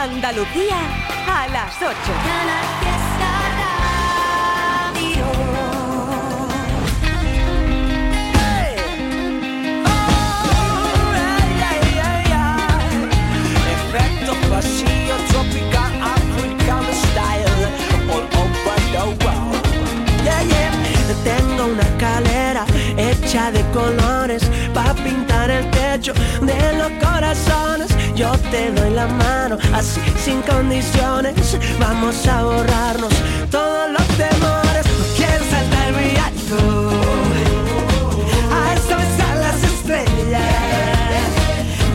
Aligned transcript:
Andalucía 0.00 0.78
a 1.28 1.46
las 1.48 1.76
8. 1.82 2.99
pintar 24.94 25.50
el 25.50 25.70
techo 25.70 26.12
de 26.42 26.72
los 26.78 26.90
corazones. 27.04 27.88
Yo 28.14 28.30
te 28.50 28.70
doy 28.72 28.90
la 28.90 29.06
mano, 29.06 29.58
así 29.72 30.00
sin 30.24 30.42
condiciones. 30.42 31.58
Vamos 31.78 32.26
a 32.26 32.42
borrarnos 32.42 33.12
todos 33.50 33.90
los 33.90 34.06
temores. 34.16 34.84
No 34.98 35.04
quieres 35.16 35.46
saltar 35.50 35.92
muy 35.92 36.16
alto. 36.28 36.90
A 38.52 38.74
eso 38.74 38.96
besar 38.96 39.36
las 39.36 39.62
estrellas. 39.62 40.42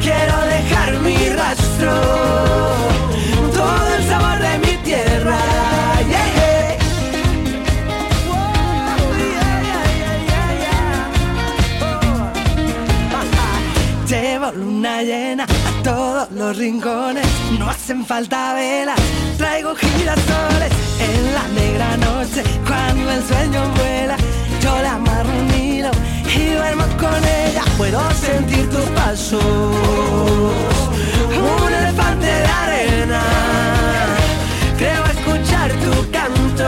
Quiero 0.01 0.37
dejar 0.47 0.99
mi 1.01 1.29
rastro. 1.29 2.94
llena 15.03 15.43
a 15.43 15.83
todos 15.83 16.31
los 16.31 16.57
rincones. 16.57 17.25
No 17.59 17.69
hacen 17.69 18.05
falta 18.05 18.53
velas, 18.53 18.99
traigo 19.37 19.75
girasoles 19.75 20.71
en 20.99 21.33
la 21.33 21.47
negra 21.59 21.97
noche 21.97 22.43
cuando 22.67 23.11
el 23.11 23.23
sueño 23.23 23.61
vuela. 23.75 24.17
Yo 24.61 24.81
la 24.81 24.93
amarro 24.93 25.29
un 25.29 25.55
y 25.55 26.53
duermo 26.53 26.85
con 26.99 27.23
ella. 27.23 27.63
Puedo 27.77 27.99
sentir 28.13 28.69
tus 28.69 28.85
pasos, 28.99 29.43
un 31.37 31.73
elefante 31.73 32.25
de 32.25 32.45
arena. 32.45 33.21
Creo 34.77 35.03
escuchar 35.05 35.71
tu 35.71 36.11
canto 36.11 36.67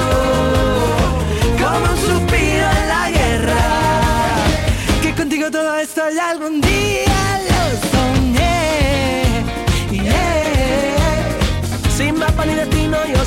como 1.61 1.91
un 1.91 1.97
suspiro 1.97 2.67
en 2.81 2.87
la 2.87 3.09
guerra. 3.09 3.63
Que 5.01 5.13
contigo 5.13 5.49
todo 5.49 5.77
esto 5.77 6.01
y 6.13 6.19
algún 6.19 6.61
día. 6.61 7.07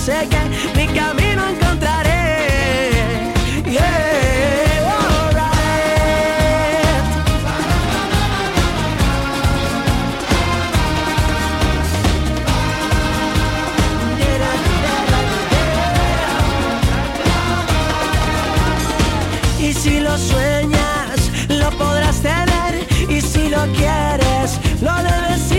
sé 0.01 0.27
que 0.31 0.43
mi 0.79 0.87
camino 0.99 1.43
encontraré. 1.47 2.13
Yeah, 3.67 4.11
y 19.61 19.75
si 19.75 20.01
lo 20.01 20.17
sueñas, 20.17 21.31
lo 21.49 21.71
podrás 21.73 22.23
tener. 22.23 22.87
Y 23.09 23.21
si 23.21 23.51
lo 23.51 23.63
quieres, 23.73 24.59
lo 24.81 24.95
debes 25.03 25.50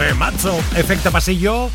Temazo, 0.00 0.56
efecto 0.76 1.12
pasillo. 1.12 1.70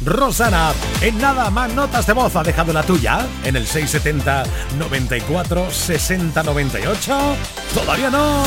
Rosana, 0.00 0.72
en 1.02 1.18
nada 1.18 1.50
más 1.50 1.70
notas 1.74 2.06
de 2.06 2.14
voz 2.14 2.34
ha 2.34 2.42
dejado 2.42 2.72
la 2.72 2.82
tuya 2.82 3.26
en 3.44 3.56
el 3.56 3.66
670 3.66 4.44
94 4.78 5.70
60 5.70 6.42
98. 6.42 7.36
Todavía 7.74 8.08
no. 8.08 8.42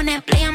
pones 0.00 0.22
play 0.24 0.49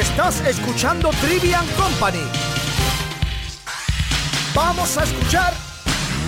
escuchando 0.00 1.10
Trivian 1.20 1.66
Company. 1.76 2.22
Vamos 4.54 4.96
a 4.96 5.02
escuchar 5.02 5.52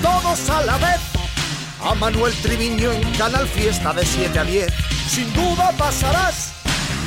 todos 0.03 0.51
a 0.51 0.63
la 0.63 0.77
vez 0.79 0.99
a 1.81 1.95
Manuel 1.95 2.35
Triviño 2.43 2.91
en 2.91 3.01
Canal 3.13 3.47
Fiesta 3.47 3.93
de 3.93 4.05
7 4.05 4.39
a 4.41 4.45
10. 4.45 4.73
Sin 5.09 5.33
duda 5.35 5.71
pasarás, 5.79 6.53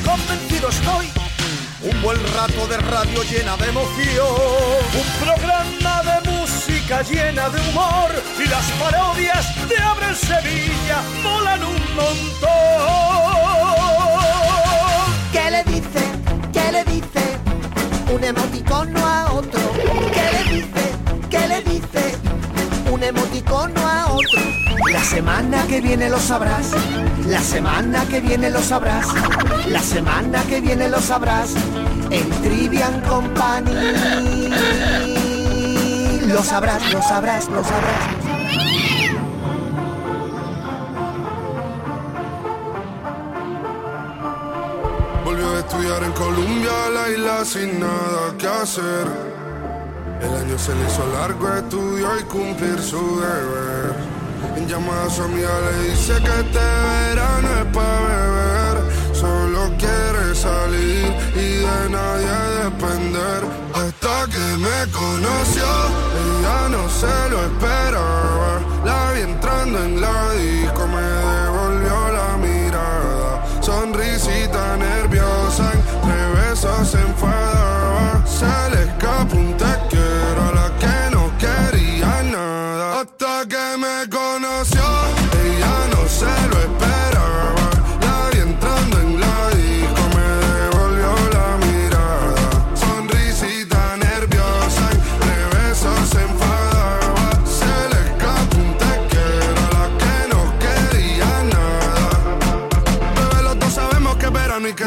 convencido 0.06 0.70
estoy. 0.70 1.10
Un 1.82 2.00
buen 2.00 2.18
rato 2.34 2.66
de 2.66 2.78
radio 2.78 3.22
llena 3.24 3.58
de 3.58 3.68
emoción. 3.68 4.26
Un 4.94 5.26
programa 5.26 6.02
de 6.02 6.30
música 6.30 7.02
llena 7.02 7.50
de 7.50 7.60
humor. 7.68 8.10
Y 8.42 8.48
las 8.48 8.64
parodias 8.80 9.68
de 9.68 9.76
Abre 9.76 10.14
Sevilla 10.14 11.02
molan 11.22 11.62
un 11.62 11.94
montón. 11.94 12.54
¿Qué 15.30 15.50
le 15.50 15.64
dice? 15.64 16.03
Un 18.14 18.22
emoticono 18.22 19.04
a 19.04 19.32
otro. 19.32 19.60
¿Qué 20.12 20.30
le 20.32 20.54
dice? 20.54 20.82
¿Qué 21.28 21.48
le 21.48 21.62
dice? 21.62 22.16
Un 22.88 23.02
emoticono 23.02 23.80
a 23.80 24.12
otro. 24.12 24.40
La 24.92 25.02
semana 25.02 25.66
que 25.66 25.80
viene 25.80 26.08
lo 26.08 26.20
sabrás. 26.20 26.70
La 27.26 27.40
semana 27.40 28.04
que 28.04 28.20
viene 28.20 28.50
lo 28.50 28.62
sabrás. 28.62 29.08
La 29.66 29.80
semana 29.80 30.44
que 30.44 30.60
viene 30.60 30.88
lo 30.88 31.00
sabrás. 31.00 31.54
En 32.10 32.30
Trivian 32.40 33.00
Company. 33.00 33.72
Lo 36.28 36.44
sabrás, 36.44 36.92
lo 36.92 37.02
sabrás, 37.02 37.48
lo 37.48 37.64
sabrás. 37.64 38.23
Estudiar 45.74 46.04
en 46.04 46.12
Colombia, 46.12 46.72
la 46.92 47.08
isla 47.08 47.44
sin 47.44 47.80
nada 47.80 48.36
que 48.38 48.46
hacer. 48.46 49.06
El 50.22 50.32
año 50.36 50.58
se 50.58 50.74
le 50.74 50.86
hizo 50.86 51.04
largo, 51.12 51.52
estudio 51.52 52.08
y 52.20 52.22
cumplir 52.24 52.80
su 52.80 53.20
deber. 53.20 53.94
En 54.56 54.68
llamada 54.68 55.06
a 55.06 55.10
su 55.10 55.22
amiga 55.22 55.50
le 55.66 55.90
dice 55.90 56.12
que 56.14 56.40
este 56.40 56.58
verano 56.58 57.48
es 57.60 57.76
para 57.76 58.06
beber. 58.06 58.76
Solo 59.12 59.72
quiere 59.78 60.34
salir 60.34 61.12
y 61.34 61.48
de 61.66 61.90
nadie 61.90 62.34
depender. 62.64 63.42
Hasta 63.74 64.26
que 64.30 64.46
me 64.58 64.92
conoció, 64.92 65.66
ella 66.22 66.68
no 66.70 66.88
se 66.88 67.30
lo 67.30 67.44
esperaba. 67.44 68.60
La 68.84 69.12
vi 69.12 69.20
entrando 69.22 69.82
en 69.82 70.00
la 70.00 70.32
disco, 70.34 70.86
me 70.86 71.23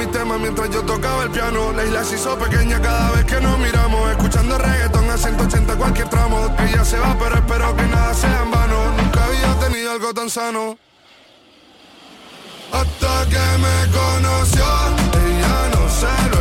mi 0.00 0.06
tema 0.06 0.38
mientras 0.38 0.70
yo 0.70 0.82
tocaba 0.82 1.24
el 1.24 1.30
piano. 1.30 1.72
La 1.72 1.84
isla 1.84 2.02
se 2.04 2.14
hizo 2.14 2.38
pequeña 2.38 2.80
cada 2.80 3.10
vez 3.12 3.24
que 3.26 3.38
nos 3.40 3.58
miramos. 3.58 4.10
Escuchando 4.10 4.56
reggaeton 4.56 5.10
a 5.10 5.18
180 5.18 5.76
cualquier 5.76 6.08
tramo. 6.08 6.56
Ella 6.58 6.84
se 6.84 6.98
va, 6.98 7.14
pero 7.18 7.34
espero 7.34 7.76
que 7.76 7.82
nada 7.82 8.14
sea 8.14 8.42
en 8.42 8.50
vano. 8.50 8.78
Nunca 8.96 9.24
había 9.26 9.50
tenido 9.66 9.92
algo 9.92 10.14
tan 10.14 10.30
sano. 10.30 10.78
Hasta 12.72 13.12
que 13.32 13.44
me 13.64 13.76
conoció, 13.98 14.64
ella 15.26 15.56
no 15.74 15.82
se 16.00 16.12
lo 16.30 16.39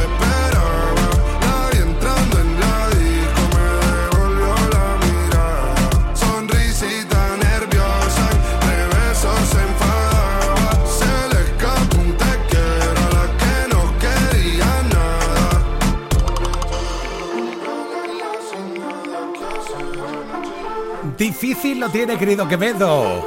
Difícil 21.41 21.79
lo 21.79 21.89
tiene, 21.89 22.17
querido 22.17 22.49
Quevedo. 22.49 23.25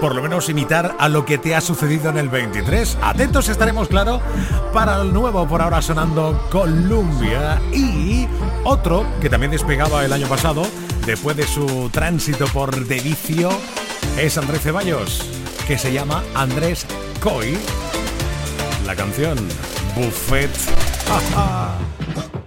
Por 0.00 0.14
lo 0.14 0.22
menos 0.22 0.48
imitar 0.48 0.94
a 1.00 1.08
lo 1.08 1.24
que 1.24 1.36
te 1.36 1.56
ha 1.56 1.60
sucedido 1.60 2.10
en 2.10 2.16
el 2.16 2.28
23. 2.28 2.96
Atentos 3.02 3.48
estaremos, 3.48 3.88
claro, 3.88 4.20
para 4.72 5.02
el 5.02 5.12
nuevo 5.12 5.44
por 5.48 5.60
ahora 5.60 5.82
sonando 5.82 6.46
Columbia. 6.48 7.60
Y 7.72 8.28
otro 8.62 9.04
que 9.20 9.28
también 9.28 9.50
despegaba 9.50 10.04
el 10.04 10.12
año 10.12 10.28
pasado, 10.28 10.62
después 11.06 11.36
de 11.36 11.42
su 11.42 11.90
tránsito 11.92 12.46
por 12.52 12.86
De 12.86 13.00
Vicio, 13.00 13.50
es 14.16 14.38
Andrés 14.38 14.62
Ceballos, 14.62 15.28
que 15.66 15.76
se 15.76 15.92
llama 15.92 16.22
Andrés 16.36 16.86
Coy. 17.20 17.58
La 18.86 18.94
canción 18.94 19.36
Buffet. 19.96 20.50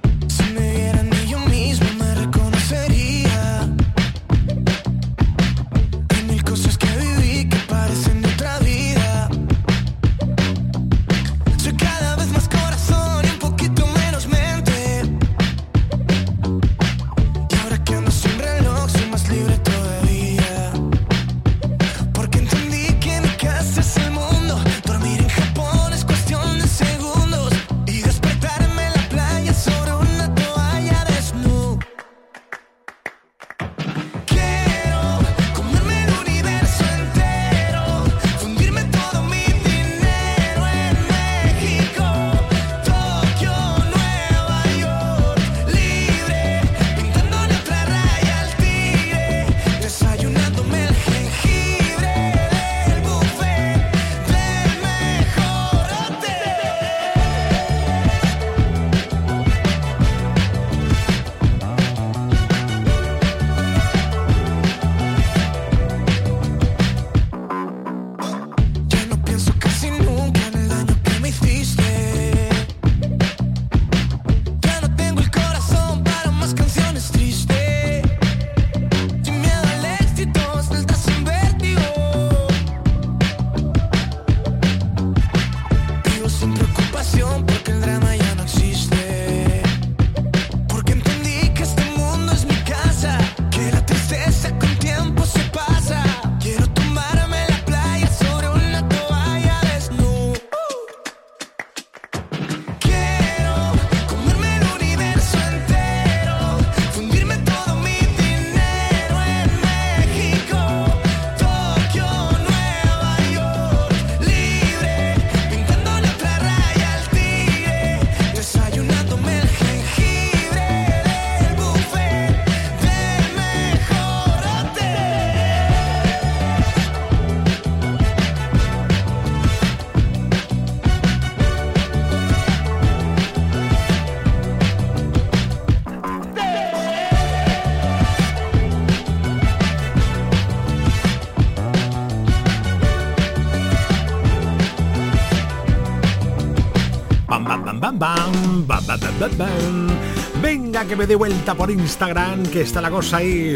Venga 150.41 150.85
que 150.85 150.95
me 150.95 151.05
dé 151.05 151.15
vuelta 151.15 151.53
por 151.53 151.69
Instagram, 151.69 152.43
que 152.47 152.61
está 152.61 152.81
la 152.81 152.89
cosa 152.89 153.17
ahí. 153.17 153.55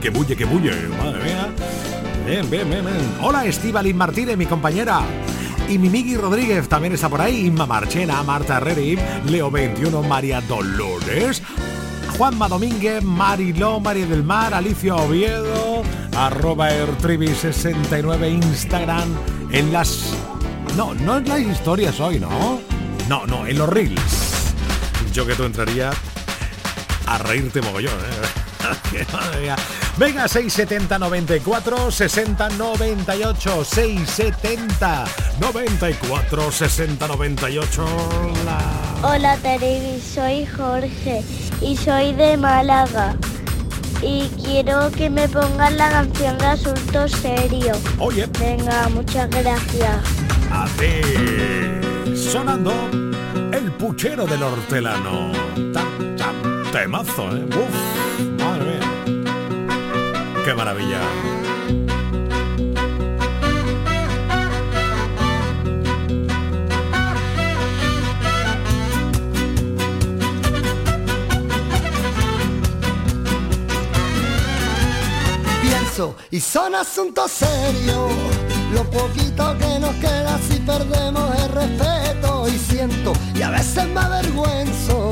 Que 0.00 0.10
bulle, 0.10 0.36
que 0.36 0.44
bulle, 0.44 0.70
madre 0.88 1.24
mía. 1.24 1.48
Bien, 2.24 2.48
bien, 2.48 2.70
bien, 2.70 2.84
bien. 2.84 3.14
Hola 3.20 3.44
Estivalin 3.44 3.96
Martínez, 3.96 4.36
mi 4.36 4.46
compañera. 4.46 5.00
Y 5.68 5.78
mi 5.78 5.88
Migui 5.88 6.16
Rodríguez 6.16 6.68
también 6.68 6.94
está 6.94 7.08
por 7.08 7.20
ahí. 7.20 7.46
Inma 7.46 7.66
Marchena, 7.66 8.22
Marta 8.22 8.58
Herreri, 8.58 8.96
Leo 9.26 9.50
21, 9.50 10.00
María 10.02 10.40
Dolores, 10.42 11.42
Juanma 12.16 12.46
Domínguez, 12.46 13.02
Mariló, 13.02 13.80
María 13.80 14.06
del 14.06 14.22
Mar, 14.22 14.54
Alicia 14.54 14.94
Oviedo, 14.94 15.82
arroba 16.16 16.70
Ertrivi69 16.70 18.30
Instagram, 18.30 19.08
en 19.50 19.72
las... 19.72 20.14
No, 20.76 20.94
no 20.94 21.16
en 21.16 21.28
las 21.28 21.40
historias 21.40 21.98
hoy, 21.98 22.20
¿no? 22.20 22.60
No, 23.08 23.26
no, 23.26 23.44
en 23.44 23.58
los 23.58 23.68
reels. 23.68 24.21
Yo 25.12 25.26
que 25.26 25.34
tú 25.34 25.44
entraría 25.44 25.90
a 27.06 27.18
reírte 27.18 27.60
mogollón, 27.60 27.92
¿eh? 27.92 28.42
Venga, 29.98 30.26
670 30.26 30.98
94 30.98 31.90
60 31.90 32.48
98 32.50 33.64
670 33.64 35.04
94 35.40 36.52
60 36.52 37.08
98 37.08 37.84
Hola 39.02 39.36
Terevi, 39.36 40.00
soy 40.00 40.46
Jorge 40.46 41.22
y 41.60 41.76
soy 41.76 42.14
de 42.14 42.36
Málaga. 42.36 43.14
Y 44.00 44.28
quiero 44.42 44.90
que 44.92 45.10
me 45.10 45.28
pongan 45.28 45.76
la 45.76 45.90
canción 45.90 46.38
de 46.38 46.46
Asunto 46.46 47.06
Serio. 47.08 47.74
Oye. 47.98 48.26
Venga, 48.40 48.88
muchas 48.88 49.28
gracias. 49.28 49.96
A 50.50 50.66
ti. 50.78 52.16
Sonando 52.16 53.11
puchero 53.82 54.26
del 54.28 54.40
hortelano. 54.40 55.32
Tam, 55.72 56.16
tam, 56.16 56.36
temazo, 56.70 57.36
¿eh? 57.36 57.44
Uf, 57.44 57.76
madre 58.38 58.78
mía. 58.78 60.44
Qué 60.44 60.54
maravilla. 60.54 61.00
y 76.30 76.40
son 76.40 76.74
asuntos 76.74 77.30
serios. 77.30 78.51
Lo 78.72 78.84
poquito 78.84 79.56
que 79.58 79.78
nos 79.78 79.94
queda 79.96 80.38
si 80.48 80.58
perdemos 80.60 81.24
el 81.42 81.48
respeto 81.50 82.48
y 82.48 82.58
siento 82.58 83.12
y 83.34 83.42
a 83.42 83.50
veces 83.50 83.86
me 83.88 84.00
avergüenzo 84.00 85.10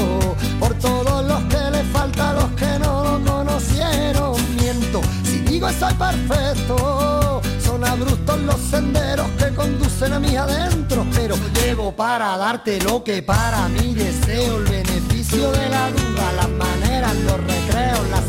por 0.59 0.75
todos 0.75 1.25
los 1.27 1.43
que 1.45 1.71
le 1.71 1.85
falta 1.93 2.31
a 2.31 2.33
los 2.35 2.51
que 2.53 2.79
no 2.79 3.19
lo 3.19 3.33
conocieron. 3.33 4.35
Miento 4.57 5.03
si 5.25 5.41
digo 5.41 5.69
soy 5.79 5.95
perfecto. 5.95 7.43
Son 7.63 7.85
abruptos 7.85 8.41
los 8.41 8.61
senderos 8.61 9.27
que 9.39 9.55
conducen 9.55 10.15
a 10.15 10.19
mí 10.19 10.37
adentro, 10.37 11.07
pero 11.15 11.37
llevo 11.55 11.93
para 11.93 12.37
darte 12.39 12.81
lo 12.81 13.05
que 13.05 13.23
para 13.23 13.69
mí 13.69 13.95
deseo, 13.95 14.57
el 14.57 14.65
beneficio 14.65 15.53
de 15.53 15.69
la 15.69 15.91
duda, 15.91 16.33
las 16.37 16.49
maneras, 16.49 17.15
los 17.27 17.37
recreos, 17.37 18.09
las 18.11 18.25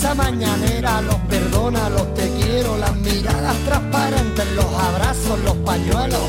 esa 0.00 0.14
mañanera, 0.14 1.02
los 1.02 1.16
perdona, 1.50 1.88
los 1.90 2.14
te 2.14 2.28
quiero, 2.30 2.76
las 2.76 2.94
miradas 2.96 3.56
transparentes, 3.64 4.46
los 4.54 4.64
abrazos, 4.64 5.38
los 5.44 5.56
pañuelos. 5.58 6.20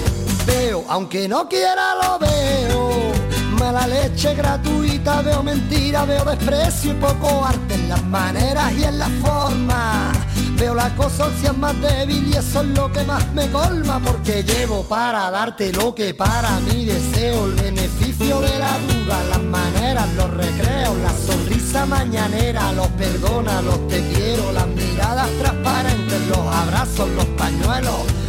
Veo, 0.46 0.84
aunque 0.90 1.28
no 1.28 1.48
quiera 1.48 1.96
lo 2.02 2.20
veo. 2.20 3.12
Mala 3.60 3.86
leche 3.88 4.34
gratuita, 4.34 5.22
veo 5.22 5.44
mentira, 5.44 6.06
veo 6.06 6.26
desprecio 6.26 6.92
y 6.92 6.96
poco 6.96 7.46
arte 7.46 7.76
en 7.76 7.90
las 7.90 8.04
maneras 8.06 8.74
y 8.74 8.84
en 8.84 8.98
las 8.98 9.12
formas. 9.24 10.18
Veo 10.58 10.76
la 10.76 10.92
sea 11.42 11.54
más 11.54 11.80
débil 11.82 12.28
y 12.28 12.38
eso 12.38 12.62
es 12.62 12.68
lo 12.68 12.92
que 12.92 13.04
más 13.04 13.26
me 13.34 13.50
colma 13.50 14.00
porque 14.00 14.44
llevo 14.44 14.84
para 14.84 15.32
darte 15.32 15.72
lo 15.74 15.96
que 15.96 16.14
para 16.14 16.60
mí 16.60 16.86
deseo, 16.86 17.46
el 17.46 17.54
beneficio 17.54 18.40
de 18.42 18.60
la 18.60 18.78
duda, 18.78 19.24
las 19.30 19.42
maneras, 19.42 20.08
los 20.16 20.30
recreos, 20.30 20.96
la 21.00 21.14
sonrisa 21.14 21.88
mañanera, 21.88 22.72
los 22.74 22.88
perdona, 22.90 23.60
los 23.64 23.88
te 23.88 24.08
quiero, 24.10 24.52
las 24.52 24.68
miradas 25.12 25.30
transparentes, 25.40 26.28
los 26.28 26.38
abrazos, 26.38 27.10
los 27.10 27.26
pañuelos 27.38 28.21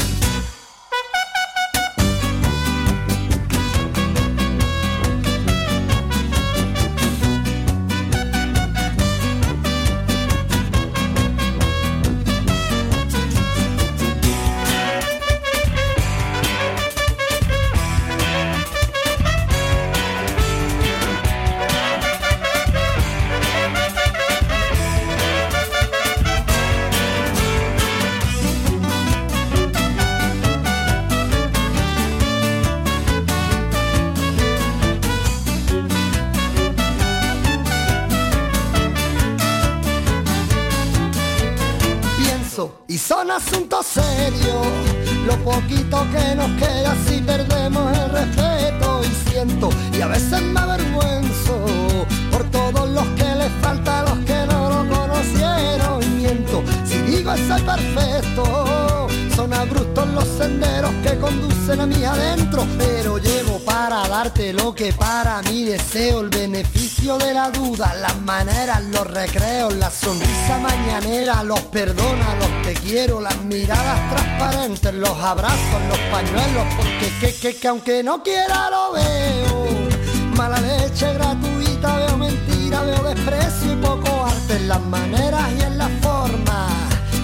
asunto 43.53 43.83
serio. 43.83 44.61
Lo 45.27 45.37
poquito 45.45 46.05
que 46.13 46.35
nos 46.35 46.51
queda 46.59 46.95
si 47.07 47.21
perdemos 47.21 47.97
el 47.97 48.11
respeto 48.11 49.01
y 49.03 49.31
siento 49.31 49.69
y 49.93 50.01
a 50.01 50.09
veces 50.09 50.41
me 50.43 50.61
avergüenzo 50.61 51.65
por 52.31 52.45
todos 52.51 52.89
los 52.91 53.05
que 53.11 53.35
les 53.37 53.53
falta 53.61 54.01
a 54.01 54.03
los 54.03 54.19
que 54.25 54.47
no 54.47 54.69
lo 54.71 54.97
conocieron. 54.97 56.03
Y 56.03 56.07
miento 56.07 56.63
si 56.85 56.99
digo 57.03 57.33
soy 57.49 57.63
perfecto. 57.63 59.09
Son 59.37 59.53
abruptos 59.53 60.09
los 60.09 60.29
senderos 60.39 60.93
que 61.03 61.19
conducen 61.19 61.81
a 61.81 61.87
mí 61.87 62.05
adentro, 62.05 62.67
pero 62.79 63.19
llevo 63.19 63.59
para 63.61 64.07
darte 64.07 64.53
lo 64.53 64.75
que 64.75 64.93
para 64.93 65.41
mí 65.43 65.65
deseo, 65.65 66.21
el 66.21 66.29
beneficio 66.29 66.92
de 67.03 67.35
la 67.35 67.51
duda, 67.51 67.95
las 67.97 68.21
maneras, 68.21 68.81
los 68.85 69.05
recreos, 69.05 69.75
la 69.75 69.91
sonrisa 69.91 70.59
mañanera, 70.59 71.43
los 71.43 71.59
perdona, 71.63 72.37
los 72.37 72.63
te 72.63 72.75
quiero, 72.75 73.21
las 73.21 73.37
miradas 73.43 74.09
transparentes, 74.09 74.95
los 74.95 75.19
abrazos, 75.19 75.83
los 75.89 75.99
pañuelos, 76.13 76.65
porque 76.77 77.13
que, 77.21 77.35
que, 77.35 77.57
que 77.57 77.69
aunque 77.69 78.05
no 78.05 78.23
quiera 78.23 78.71
lo 78.71 78.93
veo, 78.93 79.67
mala 80.37 80.61
leche 80.61 81.13
gratuita, 81.15 81.97
veo 81.97 82.17
mentira, 82.19 82.83
veo 82.83 83.03
desprecio 83.03 83.73
y 83.73 83.77
poco 83.77 84.25
arte 84.25 84.55
en 84.55 84.69
las 84.69 84.81
maneras 84.83 85.51
y 85.59 85.63
en 85.63 85.79
las 85.79 85.91
formas. 86.03 86.71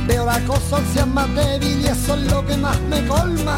Veo 0.08 0.26
la 0.26 0.40
cosa 0.40 0.80
más 1.06 1.32
débil 1.36 1.82
y 1.82 1.86
eso 1.86 2.14
es 2.16 2.22
lo 2.22 2.44
que 2.44 2.56
más 2.56 2.80
me 2.80 3.06
colma. 3.06 3.56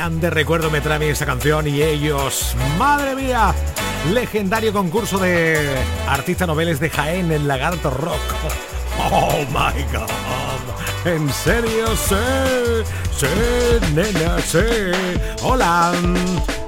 Grande 0.00 0.30
recuerdo 0.30 0.70
me 0.70 0.80
trae 0.80 1.10
esta 1.10 1.26
canción 1.26 1.66
y 1.66 1.82
ellos, 1.82 2.56
madre 2.78 3.14
mía, 3.14 3.54
legendario 4.14 4.72
concurso 4.72 5.18
de 5.18 5.58
artistas 6.08 6.48
noveles 6.48 6.80
de 6.80 6.88
Jaén, 6.88 7.30
el 7.30 7.46
Lagarto 7.46 7.90
Rock. 7.90 8.14
Oh 9.12 9.44
my 9.48 9.82
god. 9.92 10.10
¿En 11.04 11.30
serio? 11.30 11.86
Sí, 11.96 12.14
sí, 13.14 13.94
nena, 13.94 14.38
sí. 14.40 14.58
Hola. 15.42 15.92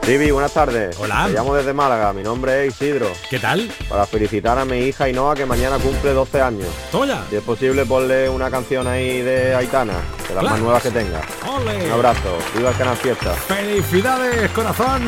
Vivi, 0.06 0.32
buenas 0.32 0.52
tardes. 0.52 0.96
Hola. 0.98 1.28
Me 1.28 1.34
llamo 1.34 1.54
desde 1.54 1.72
Málaga, 1.72 2.12
mi 2.12 2.24
nombre 2.24 2.66
es 2.66 2.74
Isidro. 2.74 3.06
¿Qué 3.30 3.38
tal? 3.38 3.70
Para 3.88 4.04
felicitar 4.04 4.58
a 4.58 4.64
mi 4.64 4.78
hija 4.78 5.08
Inoa 5.08 5.36
que 5.36 5.46
mañana 5.46 5.78
cumple 5.78 6.12
12 6.12 6.40
años. 6.40 6.66
Toya. 6.90 7.22
Si 7.30 7.36
es 7.36 7.42
posible, 7.42 7.86
ponle 7.86 8.28
una 8.28 8.50
canción 8.50 8.88
ahí 8.88 9.22
de 9.22 9.54
Aitana, 9.54 9.94
de 10.28 10.34
las 10.34 10.44
más 10.44 10.58
nuevas 10.58 10.82
que 10.82 10.90
tenga. 10.90 11.20
Un 11.46 11.92
abrazo, 11.92 12.36
viva 12.56 12.70
el 12.70 12.76
canal 12.76 12.96
Fiesta. 12.96 13.32
Felicidades, 13.32 14.50
corazón. 14.50 15.02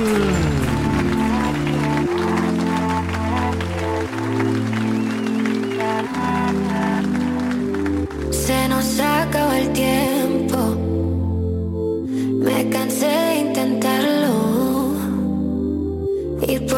Aitana. 16.46 16.74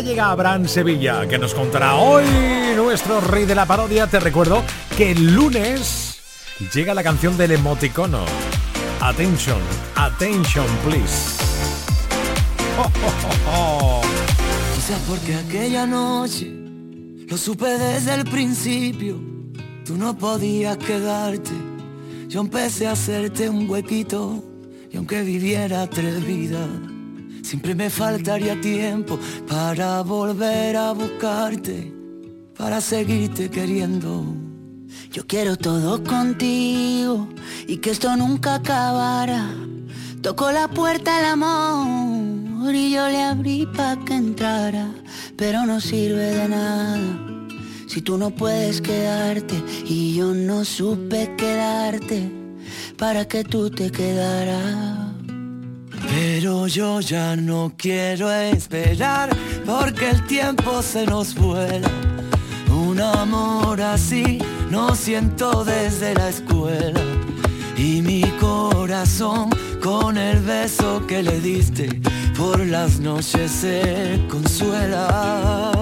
Llega 0.00 0.30
Abraham 0.30 0.66
Sevilla, 0.66 1.26
que 1.28 1.38
nos 1.38 1.54
contará 1.54 1.94
hoy 1.94 2.24
nuestro 2.76 3.20
rey 3.20 3.44
de 3.44 3.54
la 3.54 3.66
parodia. 3.66 4.06
Te 4.06 4.18
recuerdo 4.18 4.62
que 4.96 5.12
el 5.12 5.34
lunes 5.34 6.18
llega 6.72 6.94
la 6.94 7.02
canción 7.02 7.36
del 7.36 7.52
emoticono. 7.52 8.24
Attention, 9.00 9.60
attention, 9.94 10.66
please. 10.84 11.38
Quizás 14.74 15.00
porque 15.08 15.34
aquella 15.34 15.86
noche 15.86 16.52
lo 17.28 17.36
supe 17.36 17.78
desde 17.78 18.14
el 18.14 18.24
principio. 18.24 19.20
Tú 19.84 19.96
no 19.96 20.16
podías 20.16 20.76
quedarte. 20.78 21.52
Yo 22.28 22.40
empecé 22.40 22.86
a 22.86 22.92
hacerte 22.92 23.48
un 23.48 23.68
huequito 23.68 24.42
y 24.90 24.96
aunque 24.96 25.22
viviera 25.22 25.88
tres 25.88 26.24
vidas, 26.26 26.68
siempre 27.44 27.74
me 27.74 27.90
faltaría 27.90 28.58
tiempo 28.60 29.18
para 29.46 30.00
volver 30.02 30.76
a 30.76 30.92
buscarte, 30.92 31.92
para 32.56 32.80
seguirte 32.80 33.50
queriendo. 33.50 34.24
Yo 35.12 35.26
quiero 35.26 35.56
todo 35.56 36.02
contigo 36.02 37.28
y 37.68 37.76
que 37.76 37.90
esto 37.90 38.16
nunca 38.16 38.56
acabara. 38.56 39.50
Tocó 40.22 40.50
la 40.50 40.68
puerta 40.68 41.20
el 41.20 41.26
amor 41.26 42.74
y 42.74 42.92
yo 42.92 43.06
le 43.08 43.22
abrí 43.22 43.66
para 43.66 44.02
que 44.04 44.14
entrara, 44.14 44.88
pero 45.36 45.66
no 45.66 45.80
sirve 45.80 46.30
de 46.30 46.48
nada. 46.48 46.98
Si 47.86 48.00
tú 48.00 48.16
no 48.16 48.30
puedes 48.30 48.80
quedarte 48.80 49.62
y 49.84 50.14
yo 50.16 50.32
no 50.32 50.64
supe 50.64 51.36
quedarte 51.36 52.28
para 52.96 53.28
que 53.28 53.44
tú 53.44 53.70
te 53.70 53.90
quedaras. 53.90 55.03
Pero 56.10 56.66
yo 56.66 57.00
ya 57.00 57.36
no 57.36 57.72
quiero 57.76 58.30
esperar 58.30 59.30
porque 59.64 60.10
el 60.10 60.26
tiempo 60.26 60.82
se 60.82 61.06
nos 61.06 61.34
vuela. 61.34 61.90
Un 62.70 63.00
amor 63.00 63.80
así 63.80 64.38
no 64.70 64.94
siento 64.94 65.64
desde 65.64 66.14
la 66.14 66.28
escuela. 66.28 67.00
Y 67.76 68.02
mi 68.02 68.22
corazón 68.40 69.50
con 69.82 70.16
el 70.16 70.40
beso 70.40 71.06
que 71.06 71.22
le 71.22 71.40
diste 71.40 71.88
por 72.36 72.58
las 72.60 73.00
noches 73.00 73.50
se 73.50 74.20
consuela. 74.28 75.72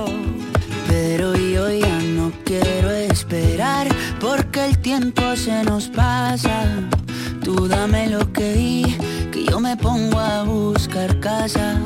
Pero 0.88 1.34
yo 1.34 1.70
ya 1.70 1.98
no 2.00 2.32
quiero 2.44 2.90
esperar 2.90 3.88
porque 4.20 4.66
el 4.66 4.78
tiempo 4.78 5.36
se 5.36 5.62
nos 5.64 5.88
pasa. 5.88 6.66
Tú 7.44 7.66
dame 7.66 8.08
lo 8.08 8.32
que 8.32 8.52
di, 8.52 8.96
que 9.32 9.44
yo 9.44 9.58
me 9.58 9.76
pongo 9.76 10.18
a 10.18 10.44
buscar 10.44 11.18
casa. 11.18 11.76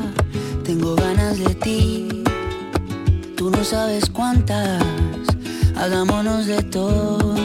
Tengo 0.63 0.95
ganas 0.95 1.39
de 1.39 1.55
ti, 1.55 2.23
tú 3.35 3.49
no 3.49 3.63
sabes 3.63 4.07
cuántas. 4.07 4.83
Hagámonos 5.75 6.45
de 6.45 6.61
todo. 6.61 7.35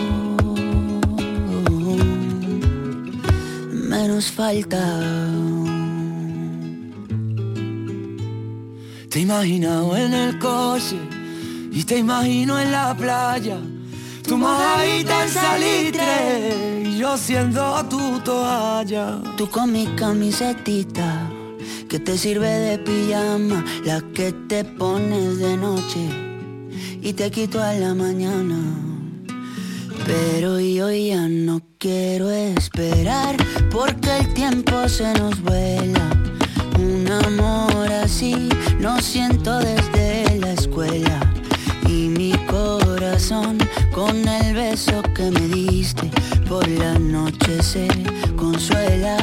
Menos 3.72 4.30
falta. 4.30 4.82
Te 9.08 9.18
he 9.18 9.22
imaginado 9.22 9.96
en 9.96 10.12
el 10.12 10.38
coche 10.38 10.98
y 11.70 11.84
te 11.84 11.98
imagino 11.98 12.58
en 12.58 12.72
la 12.72 12.94
playa. 12.94 13.58
Tu 14.32 14.38
mojadita 14.38 15.24
en 15.24 15.28
salitre 15.28 16.82
y 16.86 16.96
yo 16.96 17.18
siendo 17.18 17.84
tu 17.90 18.18
toalla. 18.20 19.20
Tú 19.36 19.46
con 19.50 19.70
mi 19.70 19.84
camisetita 19.88 21.30
que 21.86 21.98
te 21.98 22.16
sirve 22.16 22.48
de 22.48 22.78
pijama, 22.78 23.62
la 23.84 24.00
que 24.14 24.32
te 24.48 24.64
pones 24.64 25.36
de 25.36 25.54
noche 25.58 26.08
y 27.02 27.12
te 27.12 27.30
quito 27.30 27.62
a 27.62 27.74
la 27.74 27.94
mañana. 27.94 28.56
Pero 30.06 30.58
yo 30.58 30.90
ya 30.90 31.28
no 31.28 31.60
quiero 31.76 32.30
esperar 32.30 33.36
porque 33.70 34.16
el 34.16 34.32
tiempo 34.32 34.88
se 34.88 35.12
nos 35.12 35.42
vuela. 35.42 36.08
Un 36.78 37.06
amor 37.06 37.86
así 38.02 38.48
no 38.80 38.98
siento 39.02 39.58
desde 39.58 40.38
la 40.38 40.54
escuela 40.54 41.20
y 41.86 42.08
mi 42.08 42.32
corazón 42.46 43.61
con 44.06 44.26
el 44.26 44.54
beso 44.54 45.00
que 45.14 45.30
me 45.30 45.46
diste 45.46 46.10
por 46.48 46.66
la 46.66 46.98
noche 46.98 47.62
se 47.62 47.86
consuela. 48.36 49.16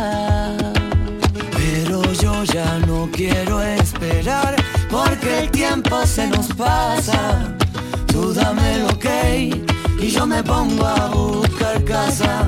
Pero 1.58 2.02
yo 2.14 2.46
ya 2.46 2.80
no 2.88 3.10
quiero 3.12 3.62
esperar 3.62 4.56
porque 4.90 5.40
el 5.42 5.52
tiempo 5.52 6.06
se 6.06 6.28
nos 6.28 6.48
pasa. 6.54 7.58
Tú 8.08 8.34
dame 8.34 8.80
lo 8.80 8.98
que 8.98 9.52
y 10.00 10.08
yo 10.08 10.26
me 10.26 10.42
pongo 10.44 10.86
a 10.86 11.08
buscar 11.10 11.84
casa. 11.84 12.48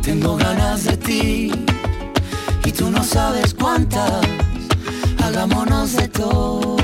Tengo 0.00 0.36
ganas 0.36 0.84
de 0.84 0.96
ti 0.96 1.52
y 2.64 2.72
tú 2.72 2.90
no 2.90 3.04
sabes 3.04 3.52
cuántas. 3.52 4.22
Hagámonos 5.22 5.92
de 5.92 6.08
todo, 6.08 6.77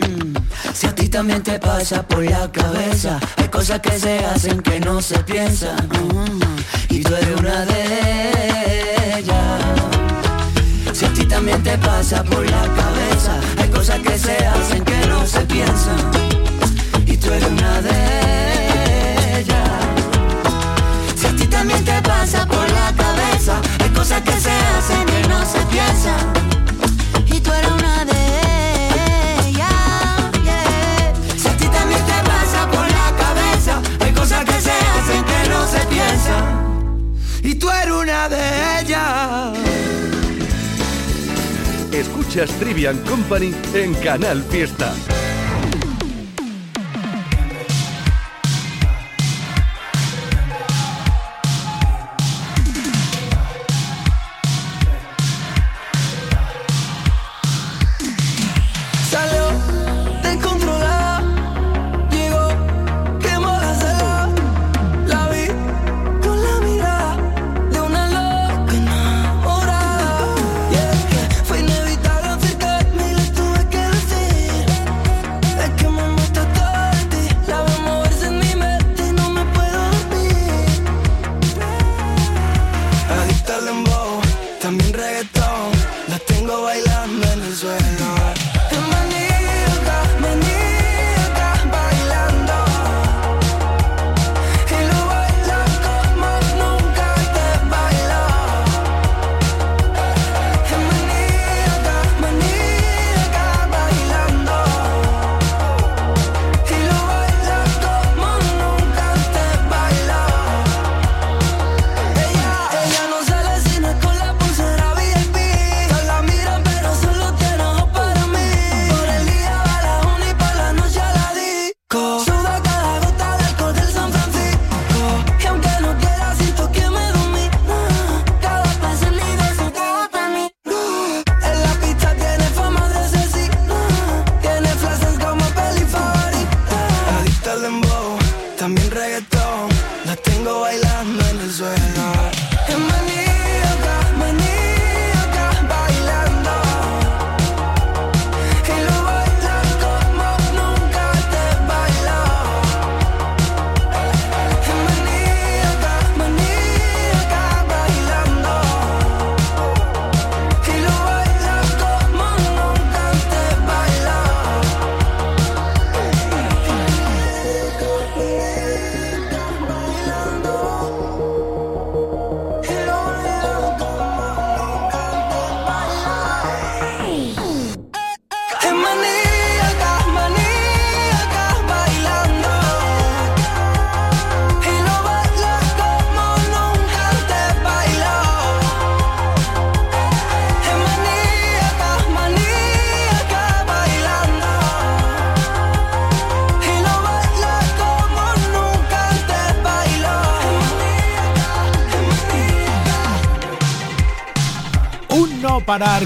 Mm, 0.00 0.36
si 0.74 0.86
a 0.86 0.94
ti 0.94 1.08
también 1.08 1.42
te 1.42 1.58
pasa 1.58 2.02
por 2.02 2.24
la 2.24 2.50
cabeza 2.50 3.20
cosas 3.52 3.80
que 3.80 3.96
se 3.96 4.18
hacen 4.24 4.60
que 4.60 4.80
no 4.80 5.00
se 5.00 5.18
piensan. 5.22 5.88
y 6.88 7.00
tú 7.02 7.14
eres 7.14 7.38
una 7.38 7.64
de 7.66 9.18
ellas. 9.18 9.62
Si 10.92 11.04
a 11.04 11.12
ti 11.12 11.24
también 11.26 11.62
te 11.62 11.78
pasa 11.78 12.24
por 12.24 12.44
la 12.44 12.62
cabeza, 12.62 13.38
hay 13.58 13.68
cosas 13.68 14.00
que 14.00 14.18
se 14.18 14.36
hacen 14.44 14.84
que 14.84 15.06
no 15.06 15.24
se 15.26 15.40
piensan. 15.42 16.00
Y 17.06 17.16
tú 17.18 17.30
eres 17.30 17.50
una 17.50 17.82
de 17.82 18.11
Trivian 42.58 42.98
Company 43.04 43.52
en 43.74 43.92
Canal 43.94 44.42
Fiesta. 44.42 45.21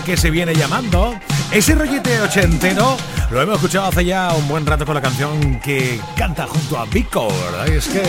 Que 0.05 0.17
se 0.17 0.31
viene 0.31 0.55
llamando. 0.55 1.19
Ese 1.51 1.75
rollete 1.75 2.21
ochentero 2.21 2.97
lo 3.33 3.43
hemos 3.43 3.57
escuchado 3.57 3.87
hace 3.87 4.05
ya 4.05 4.33
un 4.33 4.47
buen 4.47 4.65
rato 4.65 4.87
con 4.87 4.95
la 4.95 5.01
canción 5.01 5.59
que 5.59 6.01
canta 6.17 6.47
junto 6.47 6.79
a 6.79 6.85
Vico, 6.85 7.27
es 7.67 7.89
que 7.89 8.03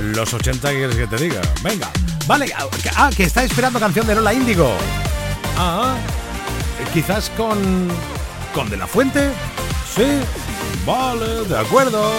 los 0.00 0.32
80 0.32 0.70
quieres 0.70 0.96
que 0.96 1.06
te 1.06 1.16
diga. 1.18 1.42
Venga, 1.62 1.90
vale. 2.26 2.50
Ah, 2.96 3.10
que 3.14 3.24
está 3.24 3.44
esperando 3.44 3.78
canción 3.78 4.06
de 4.06 4.14
Lola 4.14 4.32
Índigo. 4.32 4.72
Ah, 5.58 5.96
quizás 6.94 7.28
con 7.36 7.88
con 8.54 8.70
De 8.70 8.78
La 8.78 8.86
Fuente. 8.86 9.30
Sí, 9.94 10.20
vale, 10.86 11.44
de 11.44 11.58
acuerdo. 11.58 12.10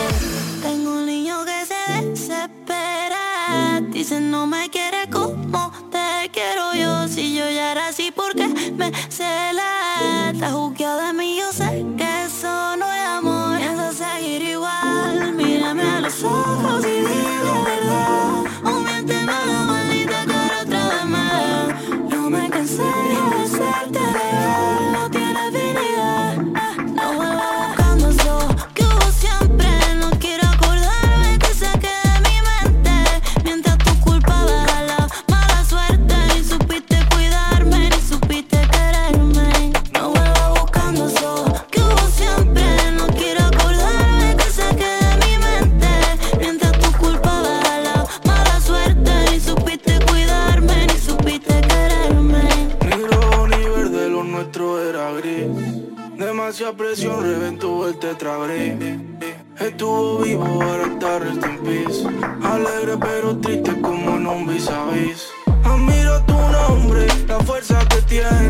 Estuvo 59.79 60.17
vivo, 60.17 60.43
ahora 60.43 60.87
está 60.87 61.19
rest 61.19 61.45
in. 61.45 62.43
Alegre 62.43 62.97
pero 62.99 63.37
triste 63.37 63.79
como 63.79 64.17
en 64.17 64.27
un 64.27 64.45
vis 64.45 64.67
a 64.67 64.83
vis. 64.91 65.29
Admiro 65.63 66.21
tu 66.25 66.33
nombre, 66.33 67.07
la 67.29 67.39
fuerza 67.39 67.79
que 67.87 68.01
tiene. 68.01 68.48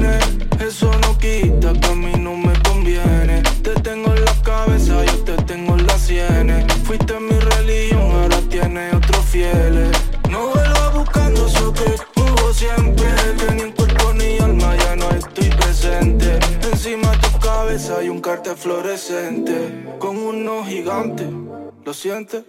¿Lo 21.86 21.94
sientes? 21.94 22.44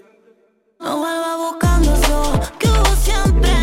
No 0.78 0.98
vuelva 0.98 1.36
buscando 1.36 1.92
eso 1.94 2.32
que 2.58 2.68
hubo 2.68 2.96
siempre. 2.96 3.59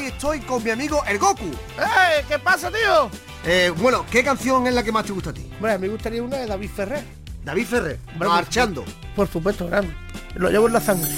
Hoy 0.00 0.06
estoy 0.06 0.40
con 0.40 0.64
mi 0.64 0.70
amigo 0.70 1.02
el 1.06 1.18
Goku. 1.18 1.44
¡Eh! 1.78 2.24
¿Qué 2.26 2.38
pasa, 2.38 2.70
tío? 2.70 3.10
Eh, 3.44 3.70
bueno, 3.76 4.06
¿qué 4.10 4.24
canción 4.24 4.66
es 4.66 4.74
la 4.74 4.82
que 4.82 4.92
más 4.92 5.04
te 5.04 5.12
gusta 5.12 5.30
a 5.30 5.34
ti? 5.34 5.50
Bueno, 5.60 5.78
me 5.78 5.88
gustaría 5.88 6.22
una 6.22 6.38
de 6.38 6.46
David 6.46 6.70
Ferrer. 6.74 7.04
David 7.44 7.66
Ferrer, 7.66 7.98
Bueno, 8.16 8.32
marchando. 8.32 8.84
Por 9.16 9.28
supuesto, 9.28 9.66
grande. 9.66 9.94
Lo 10.34 10.50
llevo 10.50 10.66
en 10.68 10.72
la 10.74 10.80
sangre. 10.80 11.10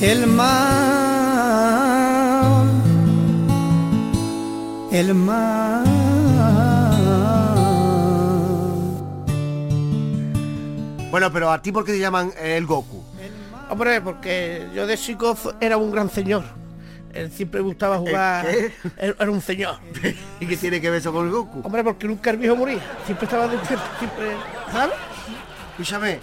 El 0.00 0.26
mar, 0.26 0.56
el 4.92 5.14
mar. 5.14 5.84
Bueno, 11.10 11.32
pero 11.32 11.50
a 11.52 11.62
ti 11.62 11.70
por 11.70 11.84
qué 11.84 11.92
te 11.92 12.00
llaman 12.00 12.32
el 12.40 12.66
Goku. 12.66 13.02
Hombre, 13.70 14.00
porque 14.00 14.68
yo 14.74 14.86
de 14.86 14.98
chico 14.98 15.36
era 15.60 15.76
un 15.76 15.92
gran 15.92 16.10
señor. 16.10 16.42
Él 17.14 17.30
siempre 17.30 17.60
gustaba 17.60 17.98
jugar. 17.98 18.46
¿Qué? 18.46 18.72
Él 18.98 19.16
Era 19.18 19.30
un 19.30 19.40
señor. 19.40 19.78
¿Y 20.40 20.46
qué 20.46 20.56
tiene 20.56 20.80
que 20.80 20.90
ver 20.90 21.00
eso 21.00 21.12
con 21.12 21.26
el 21.26 21.32
Goku? 21.32 21.60
Hombre, 21.62 21.84
porque 21.84 22.06
nunca 22.06 22.30
el 22.30 22.38
viejo 22.38 22.56
moría. 22.56 22.80
Siempre 23.06 23.24
estaba 23.26 23.48
despierto, 23.48 23.84
siempre. 23.98 24.32
¿Sabes? 24.72 24.96
Escúchame, 25.70 26.18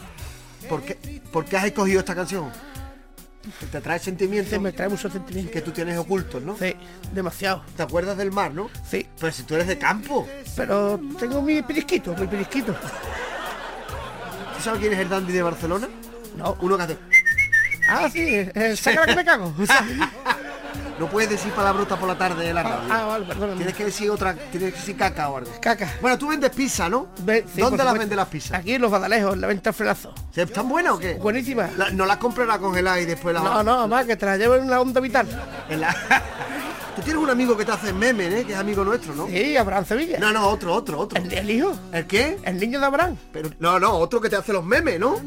¿por 0.70 0.82
qué, 0.84 1.22
por 1.32 1.46
qué 1.46 1.58
has 1.58 1.66
escogido 1.66 2.00
esta 2.00 2.16
canción? 2.16 2.52
Te 3.72 3.82
trae 3.82 4.00
sentimientos. 4.00 4.54
Sí, 4.54 4.60
me 4.60 4.72
trae 4.72 4.88
muchos 4.88 5.12
sentimientos. 5.12 5.52
Que 5.52 5.62
tú 5.62 5.72
tienes 5.72 5.98
ocultos, 5.98 6.44
¿no? 6.44 6.56
Sí, 6.58 6.76
demasiado. 7.14 7.64
¿Te 7.76 7.84
acuerdas 7.84 8.18
del 8.18 8.32
mar, 8.32 8.54
no? 8.54 8.70
Sí. 8.88 9.08
Pero 9.20 9.32
si 9.32 9.44
tú 9.44 9.56
eres 9.56 9.68
de 9.68 9.78
campo. 9.78 10.28
Pero 10.56 11.00
tengo 11.20 11.42
mi 11.42 11.62
pirisquito, 11.62 12.16
mi 12.16 12.28
pirisquito. 12.28 12.74
¿Tú 14.56 14.64
sabes 14.64 14.80
quién 14.80 14.94
es 14.94 15.00
el 15.00 15.10
dandy 15.10 15.34
de 15.34 15.42
Barcelona? 15.42 15.90
No. 16.38 16.56
Uno 16.62 16.78
que 16.78 16.84
hace... 16.84 16.98
Ah, 17.90 18.08
sí, 18.10 18.22
eh, 18.26 18.76
saca 18.78 19.02
la 19.02 19.06
que 19.08 19.16
me 19.16 19.26
cago. 19.26 19.54
No 21.02 21.08
puedes 21.08 21.32
decir 21.32 21.52
palabrota 21.54 21.96
por 21.98 22.08
la 22.08 22.16
tarde 22.16 22.46
de 22.46 22.54
la 22.54 22.62
radio. 22.62 22.94
Ah, 22.94 23.06
vale, 23.06 23.26
perdóname. 23.26 23.56
Tienes 23.58 23.74
que 23.76 23.86
decir 23.86 24.08
otra, 24.12 24.36
tienes 24.36 24.72
que 24.72 24.80
decir 24.80 24.96
caca 24.96 25.30
o 25.30 25.38
algo. 25.38 25.50
Caca. 25.60 25.92
Bueno, 26.00 26.16
tú 26.20 26.28
vendes 26.28 26.52
pizza, 26.52 26.88
¿no? 26.90 27.08
Ve- 27.24 27.44
sí, 27.52 27.60
¿Dónde 27.60 27.84
las 27.84 27.98
vendes 27.98 28.16
las 28.16 28.28
pizzas? 28.28 28.60
Aquí 28.60 28.74
en 28.76 28.82
los 28.84 28.92
Badalejos, 28.92 29.34
en 29.34 29.42
la 29.42 29.48
venta 29.48 29.72
al 29.72 29.74
frenazo. 29.74 30.14
¿Están 30.36 30.70
buenas 30.70 30.94
o 30.94 31.00
qué? 31.00 31.16
Buenísimas. 31.16 31.76
La- 31.76 31.90
no 31.90 32.06
las 32.06 32.18
comprarás 32.18 32.60
congeladas 32.60 33.02
y 33.02 33.06
después 33.06 33.34
las... 33.34 33.44
No, 33.44 33.64
no, 33.64 33.88
más 33.88 34.06
que 34.06 34.16
te 34.16 34.28
la 34.28 34.38
llevo 34.38 34.54
en 34.58 34.66
una 34.66 34.80
onda 34.80 35.02
vital. 35.02 35.28
En 35.70 35.82
la- 35.82 35.96
Tú 36.96 37.02
tienes 37.02 37.24
un 37.24 37.30
amigo 37.30 37.56
que 37.56 37.64
te 37.64 37.72
hace 37.72 37.94
meme, 37.94 38.28
¿eh? 38.28 38.44
Que 38.46 38.52
es 38.52 38.60
amigo 38.60 38.84
nuestro, 38.84 39.16
¿no? 39.16 39.28
Sí, 39.28 39.56
Abraham 39.56 39.86
Sevilla. 39.86 40.20
No, 40.20 40.34
no, 40.34 40.48
otro, 40.50 40.74
otro, 40.74 41.00
otro. 41.00 41.22
¿El, 41.24 41.50
hijo? 41.50 41.74
¿El 41.94 42.06
qué? 42.06 42.38
El 42.44 42.60
niño 42.60 42.80
de 42.82 42.86
Abraham. 42.86 43.18
Pero, 43.32 43.50
no, 43.60 43.80
no, 43.80 43.94
otro 43.94 44.20
que 44.20 44.30
te 44.30 44.36
hace 44.36 44.52
los 44.52 44.64
memes, 44.66 45.00
¿no? 45.00 45.18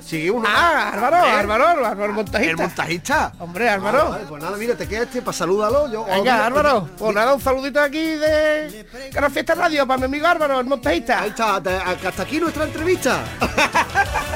Sí, 0.00 0.30
uno. 0.30 0.48
Ah, 0.48 0.90
Álvaro, 0.94 1.16
¿Eh? 1.16 1.30
Álvaro, 1.30 1.68
Álvaro, 1.68 2.04
el 2.04 2.12
montajista. 2.12 2.50
El 2.50 2.56
montajista. 2.56 3.32
Hombre, 3.40 3.68
Álvaro. 3.68 3.98
Ah, 3.98 4.08
vale, 4.10 4.24
pues 4.28 4.42
nada, 4.42 4.56
mira, 4.56 4.76
te 4.76 4.86
queda 4.86 5.02
este 5.02 5.22
para 5.22 5.36
salúdalo. 5.36 5.90
Yo, 5.92 6.04
Venga, 6.04 6.46
Álvaro, 6.46 6.88
pues 6.96 7.14
nada, 7.14 7.34
un 7.34 7.40
saludito 7.40 7.80
aquí 7.80 7.98
de 7.98 8.86
Canal 9.12 9.30
Fiesta 9.32 9.54
Radio 9.56 9.86
para 9.86 9.98
mi 9.98 10.04
amigo 10.04 10.26
Álvaro, 10.26 10.60
el 10.60 10.66
montajista. 10.66 11.22
Ahí 11.22 11.30
está, 11.30 11.56
hasta 11.56 12.22
aquí 12.22 12.38
nuestra 12.38 12.64
entrevista. 12.64 13.24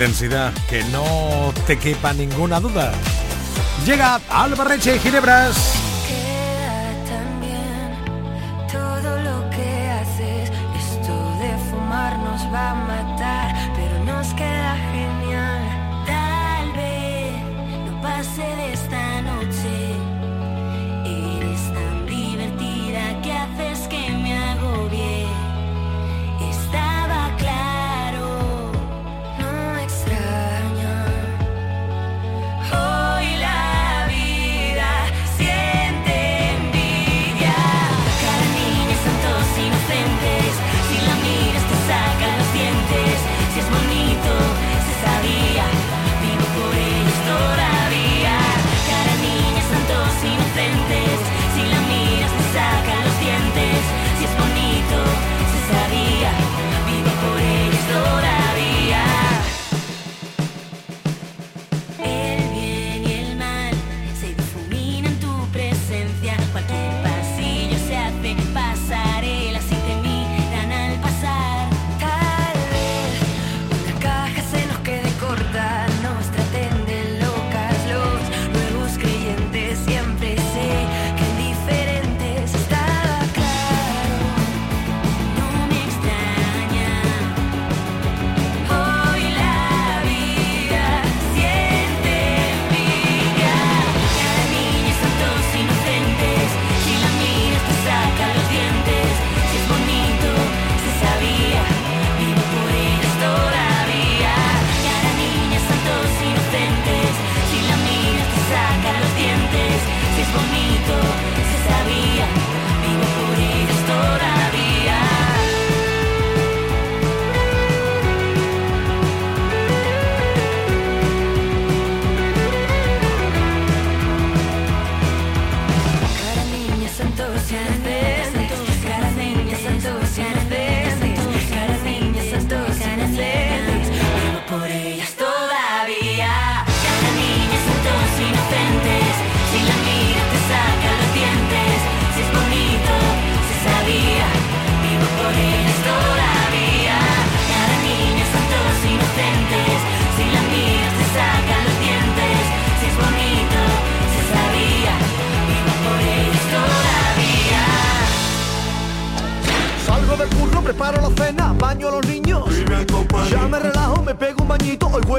intensidad, 0.00 0.54
que 0.66 0.82
no 0.84 1.52
te 1.66 1.78
quepa 1.78 2.14
ninguna 2.14 2.58
duda. 2.58 2.90
Llega 3.84 4.18
Albarreche 4.30 4.96
y 4.96 4.98
Ginebras. 4.98 5.79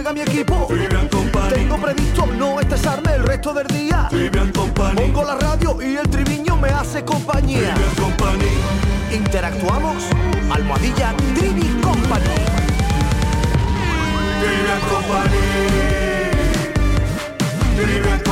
Juega 0.02 0.14
mi 0.14 0.22
equipo. 0.22 0.68
Tengo 1.50 1.78
previsto 1.78 2.26
no 2.26 2.60
estresarme 2.60 3.14
el 3.16 3.24
resto 3.24 3.54
del 3.54 3.68
día. 3.68 4.10
Pongo 4.96 5.24
la 5.24 5.36
radio 5.36 5.78
y 5.82 5.96
el 5.96 6.10
triviño 6.10 6.56
me 6.58 6.70
hace 6.70 7.04
compañía. 7.06 7.76
Interactuamos, 9.12 10.04
almohadilla 10.52 11.14
Trivi 11.36 11.68
Company. 11.82 12.26
Trivian 14.40 14.82
Company. 14.90 15.38
Trivian 17.76 18.10
Company. 18.10 18.31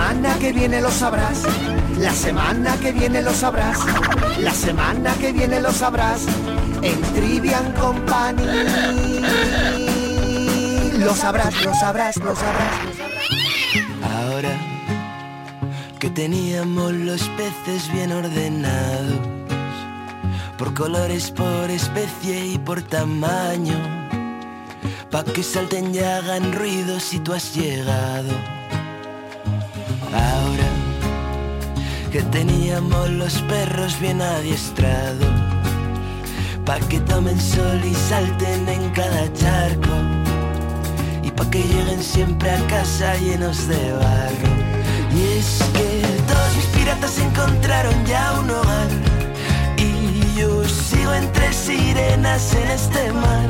Semana 0.00 0.38
que 0.38 0.52
viene 0.52 0.80
lo 0.80 0.90
sabrás. 0.90 1.42
La 1.98 2.12
semana 2.12 2.74
que 2.78 2.90
viene 2.90 3.20
lo 3.20 3.34
sabrás. 3.34 3.78
La 4.38 4.54
semana 4.54 5.12
que 5.20 5.30
viene 5.30 5.60
lo 5.60 5.72
sabrás. 5.72 6.22
En 6.80 6.98
Trivian 7.14 7.70
Company. 7.72 8.42
Lo 10.98 11.14
sabrás, 11.14 11.54
lo 11.62 11.74
sabrás, 11.74 12.16
lo 12.16 12.34
sabrás. 12.34 12.74
Ahora 14.16 14.56
que 15.98 16.08
teníamos 16.08 16.92
los 16.92 17.22
peces 17.36 17.92
bien 17.92 18.10
ordenados, 18.12 19.20
por 20.56 20.72
colores, 20.72 21.30
por 21.30 21.70
especie 21.70 22.46
y 22.54 22.58
por 22.58 22.80
tamaño, 22.80 23.78
pa' 25.10 25.24
que 25.24 25.42
salten 25.42 25.94
y 25.94 25.98
hagan 25.98 26.54
ruido 26.54 26.98
si 27.00 27.18
tú 27.18 27.34
has 27.34 27.54
llegado. 27.54 28.59
Que 32.10 32.22
teníamos 32.22 33.08
los 33.10 33.40
perros 33.42 34.00
bien 34.00 34.20
adiestrados, 34.20 35.28
pa' 36.64 36.80
que 36.88 36.98
tomen 37.00 37.40
sol 37.40 37.80
y 37.84 37.94
salten 37.94 38.68
en 38.68 38.90
cada 38.90 39.32
charco. 39.32 39.94
Y 41.22 41.30
pa' 41.30 41.48
que 41.50 41.62
lleguen 41.62 42.02
siempre 42.02 42.50
a 42.50 42.66
casa 42.66 43.14
llenos 43.16 43.68
de 43.68 43.92
barro. 43.92 44.50
Y 45.14 45.38
es 45.38 45.62
que 45.72 46.02
todos 46.26 46.56
mis 46.56 46.66
piratas 46.76 47.16
encontraron 47.18 48.04
ya 48.06 48.40
un 48.40 48.50
hogar. 48.50 48.90
Y 49.76 50.40
yo 50.40 50.64
sigo 50.64 51.14
entre 51.14 51.52
sirenas 51.52 52.54
en 52.54 52.70
este 52.70 53.12
mar, 53.12 53.48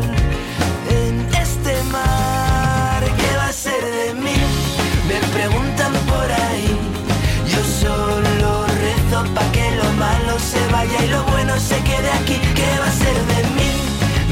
se 11.68 11.76
quede 11.82 12.10
aquí. 12.20 12.36
¿Qué 12.54 12.70
va 12.80 12.86
a 12.86 12.92
ser 12.92 13.16
de 13.32 13.40
mí? 13.56 13.70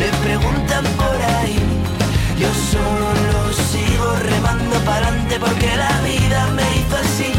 Me 0.01 0.09
preguntan 0.27 0.85
por 1.03 1.19
ahí. 1.37 1.59
Yo 2.39 2.49
solo 2.73 3.53
sigo 3.71 4.15
remando 4.31 4.77
para 4.85 5.09
adelante 5.09 5.39
porque 5.41 5.77
la 5.77 6.01
vida 6.03 6.47
me 6.57 6.63
hizo 6.79 6.97
así. 6.97 7.33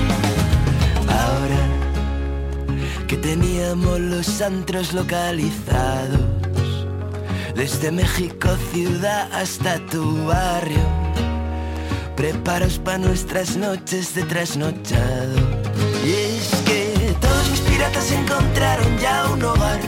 Ahora 1.07 1.61
que 3.07 3.17
teníamos 3.17 3.99
los 3.99 4.41
antros 4.41 4.93
localizados, 4.93 6.19
desde 7.55 7.91
México 7.91 8.49
ciudad 8.71 9.29
hasta 9.33 9.79
tu 9.87 10.25
barrio, 10.25 10.85
preparos 12.15 12.77
para 12.77 12.99
nuestras 12.99 13.55
noches 13.55 14.13
de 14.15 14.23
trasnochado. 14.23 15.48
Piratas 17.79 18.11
encontraron 18.11 18.97
ya 18.97 19.25
un 19.31 19.41
hogar 19.41 19.79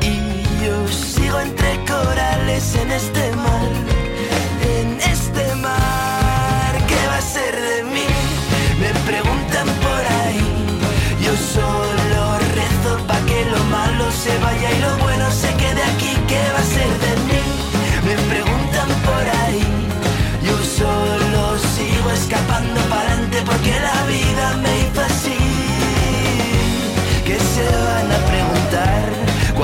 y 0.00 0.64
yo 0.64 0.86
sigo 0.86 1.40
entre 1.40 1.84
corales 1.84 2.76
en 2.76 2.92
este 2.92 3.32
mar 3.32 3.70
en 4.78 5.00
este 5.00 5.54
mar. 5.56 6.72
¿Qué 6.86 7.00
va 7.08 7.16
a 7.16 7.20
ser 7.20 7.52
de 7.68 7.82
mí? 7.94 8.06
Me 8.78 8.90
preguntan 9.10 9.66
por 9.86 10.02
ahí. 10.20 10.46
Yo 11.24 11.32
solo 11.56 12.20
rezo 12.54 12.92
pa' 13.08 13.20
que 13.26 13.44
lo 13.44 13.60
malo 13.64 14.04
se 14.12 14.32
vaya 14.38 14.70
y 14.70 14.80
lo 14.80 14.99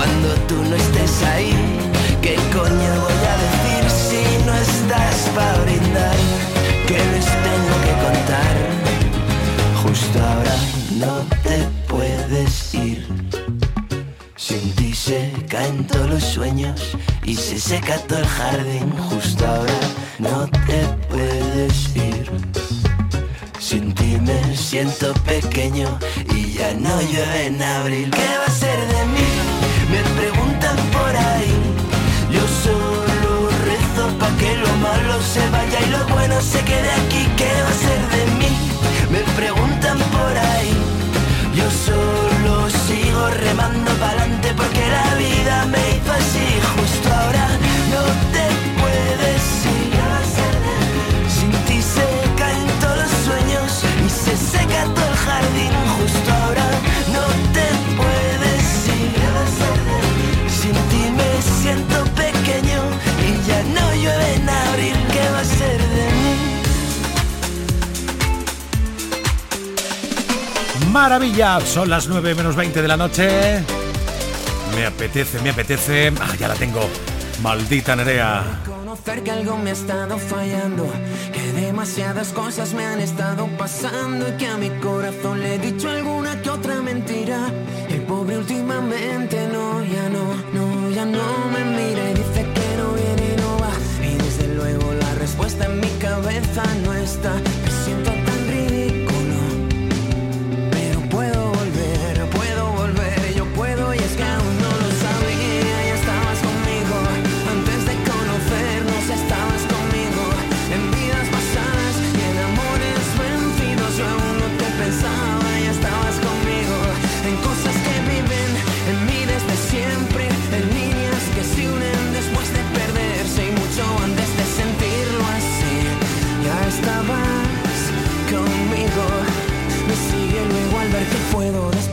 cuando 0.07 0.35
tú 0.47 0.57
no 0.71 0.77
estés 0.77 1.23
ahí? 1.25 1.53
¿Qué 2.23 2.37
coño 2.53 2.91
voy 3.05 3.21
a 3.33 3.37
decir 3.45 3.85
si 4.09 4.47
no 4.47 4.55
estás 4.55 5.17
para 5.35 5.59
brindar? 5.63 6.17
¿Qué 6.87 6.99
les 7.13 7.27
tengo 7.47 7.75
que 7.87 7.95
contar? 8.07 8.55
Justo 9.83 10.19
ahora 10.23 10.57
no 11.03 11.15
te 11.43 11.59
puedes 11.89 12.75
ir. 12.75 13.07
Sin 14.37 14.73
ti 14.77 14.95
se 14.95 15.33
caen 15.49 15.87
todos 15.87 16.11
los 16.11 16.23
sueños 16.23 16.97
y 17.25 17.35
se 17.35 17.59
seca 17.59 17.99
todo 18.09 18.21
el 18.21 18.27
jardín. 18.27 18.93
Justo 19.11 19.47
ahora 19.47 19.81
no 20.19 20.49
te 20.67 20.81
puedes 21.11 21.97
ir. 21.97 22.31
Sin 23.59 23.93
ti 23.95 24.19
me 24.21 24.57
siento 24.57 25.13
pequeño 25.25 25.99
y 26.35 26.53
ya 26.53 26.73
no 26.75 27.01
llueve 27.03 27.47
en 27.47 27.63
abril. 27.63 28.11
¿Qué 28.11 28.39
va 28.39 28.47
a 28.47 28.51
ser 28.51 28.79
de 28.79 29.05
mí? 29.07 29.36
Me 29.97 30.03
preguntan 30.21 30.77
por 30.93 31.17
ahí. 31.17 31.55
Yo 32.31 32.43
solo 32.65 33.49
rezo 33.65 34.05
pa' 34.19 34.37
que 34.37 34.55
lo 34.57 34.71
malo 34.89 35.15
se 35.23 35.49
vaya 35.49 35.79
y 35.87 35.91
lo 35.91 36.07
bueno 36.15 36.39
se 36.43 36.61
quede 36.65 36.91
aquí. 37.01 37.23
¿Qué 37.39 37.51
va 37.65 37.71
a 37.71 37.81
ser 37.85 38.01
de 38.13 38.16
Maravilla, 70.97 71.61
son 71.61 71.91
las 71.91 72.09
9 72.09 72.35
menos 72.35 72.57
20 72.57 72.81
de 72.81 72.89
la 72.89 72.97
noche. 72.97 73.63
Me 74.75 74.87
apetece, 74.87 75.39
me 75.41 75.51
apetece. 75.51 76.11
Ah, 76.19 76.35
ya 76.41 76.49
la 76.49 76.55
tengo. 76.55 76.81
Maldita 77.43 77.95
Nerea. 77.95 78.63
Conocer 78.65 79.23
que 79.23 79.31
algo 79.31 79.59
me 79.59 79.71
ha 79.71 79.73
estado 79.75 80.19
fallando, 80.19 80.91
que 81.35 81.53
demasiadas 81.53 82.29
cosas 82.33 82.73
me 82.73 82.87
han 82.87 83.01
estado 83.01 83.47
pasando 83.59 84.27
y 84.27 84.33
que 84.39 84.47
a 84.47 84.57
mi 84.57 84.71
corazón 84.81 85.41
le 85.41 85.57
he 85.57 85.59
dicho 85.59 85.91
alguna 85.91 86.41
que 86.41 86.49
otra 86.49 86.81
mentira. 86.81 87.41
El 87.91 88.01
pobre 88.05 88.39
últimamente 88.39 89.49
no, 89.53 89.85
ya 89.85 90.09
no, 90.09 90.25
no, 90.55 90.91
ya 90.93 91.05
no 91.05 91.27
me 91.53 91.63
mira 91.77 92.11
y 92.11 92.15
dice 92.15 92.43
que 92.55 92.77
no 92.79 92.93
viene 92.95 93.35
y 93.35 93.37
no 93.43 93.59
va. 93.59 93.73
Y 94.03 94.17
desde 94.17 94.55
luego 94.55 94.95
la 94.95 95.15
respuesta 95.17 95.67
en 95.67 95.79
mi 95.79 95.91
cabeza 96.01 96.63
no 96.87 96.95
está. 96.95 97.35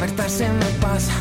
despertar 0.04 0.30
se 0.30 0.50
me 0.50 0.66
pasa, 0.82 1.14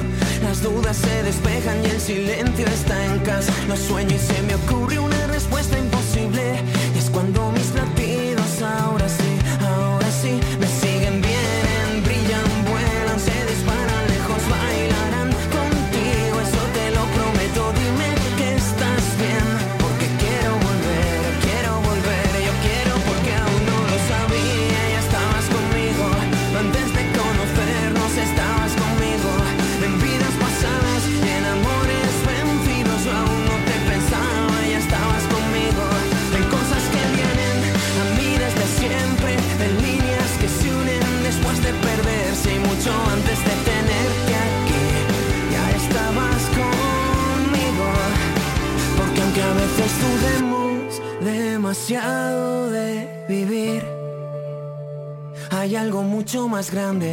las 0.42 0.60
dudas 0.60 0.96
se 0.96 1.22
despejan 1.22 1.84
y 1.84 1.86
el 1.86 2.00
silencio 2.00 2.66
está 2.66 3.06
en 3.06 3.20
casa. 3.20 3.52
Lo 3.68 3.76
sueño 3.76 4.16
y 4.16 4.18
se 4.18 4.42
me 4.42 4.54
ocurre 4.56 4.98
una 4.98 5.26
respuesta 5.28 5.78
imposible 5.78 6.56
grande. 56.72 57.11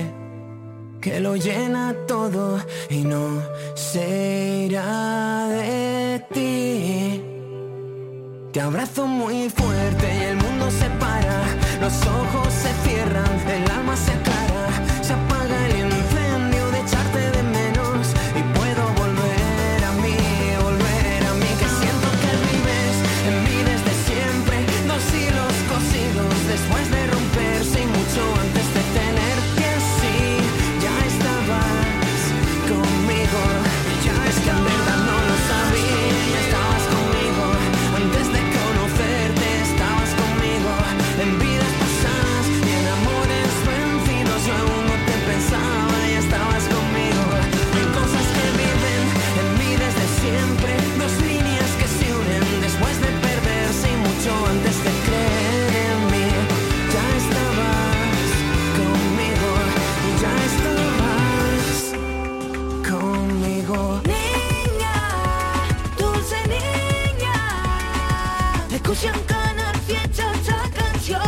Escuchan 68.91 69.21
Canal 69.27 69.75
Fiesta 69.85 70.31
esta 70.33 70.63
canción. 70.71 71.21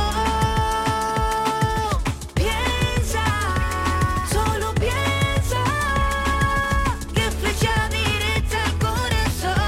Piensa, 2.34 3.24
solo 4.34 4.74
piensa. 4.74 5.64
Que 7.14 7.30
flecha 7.30 7.88
directa 7.89 8.64
al 8.66 8.74
corazón. 8.80 9.62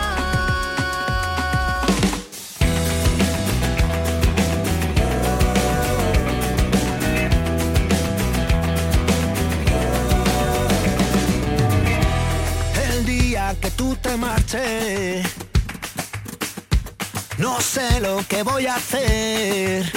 El 12.91 13.05
día 13.05 13.55
que 13.61 13.69
tú 13.69 13.95
te 13.97 14.17
marches 14.17 15.42
sé 17.73 17.99
lo 18.01 18.23
que 18.27 18.43
voy 18.43 18.67
a 18.67 18.75
hacer. 18.75 19.91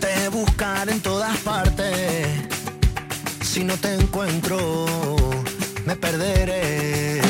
Te 0.00 0.28
buscaré 0.30 0.92
en 0.92 1.00
todas 1.00 1.36
partes. 1.38 2.28
Si 3.42 3.62
no 3.64 3.74
te 3.76 3.94
encuentro, 3.94 4.86
me 5.84 5.96
perderé. 5.96 7.29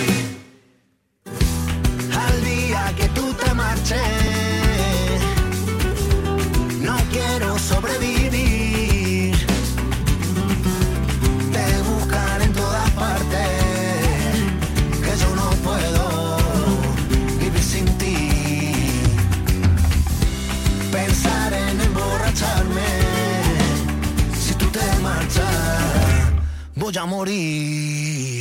voy 26.91 27.03
a 27.03 27.07
morir. 27.07 28.40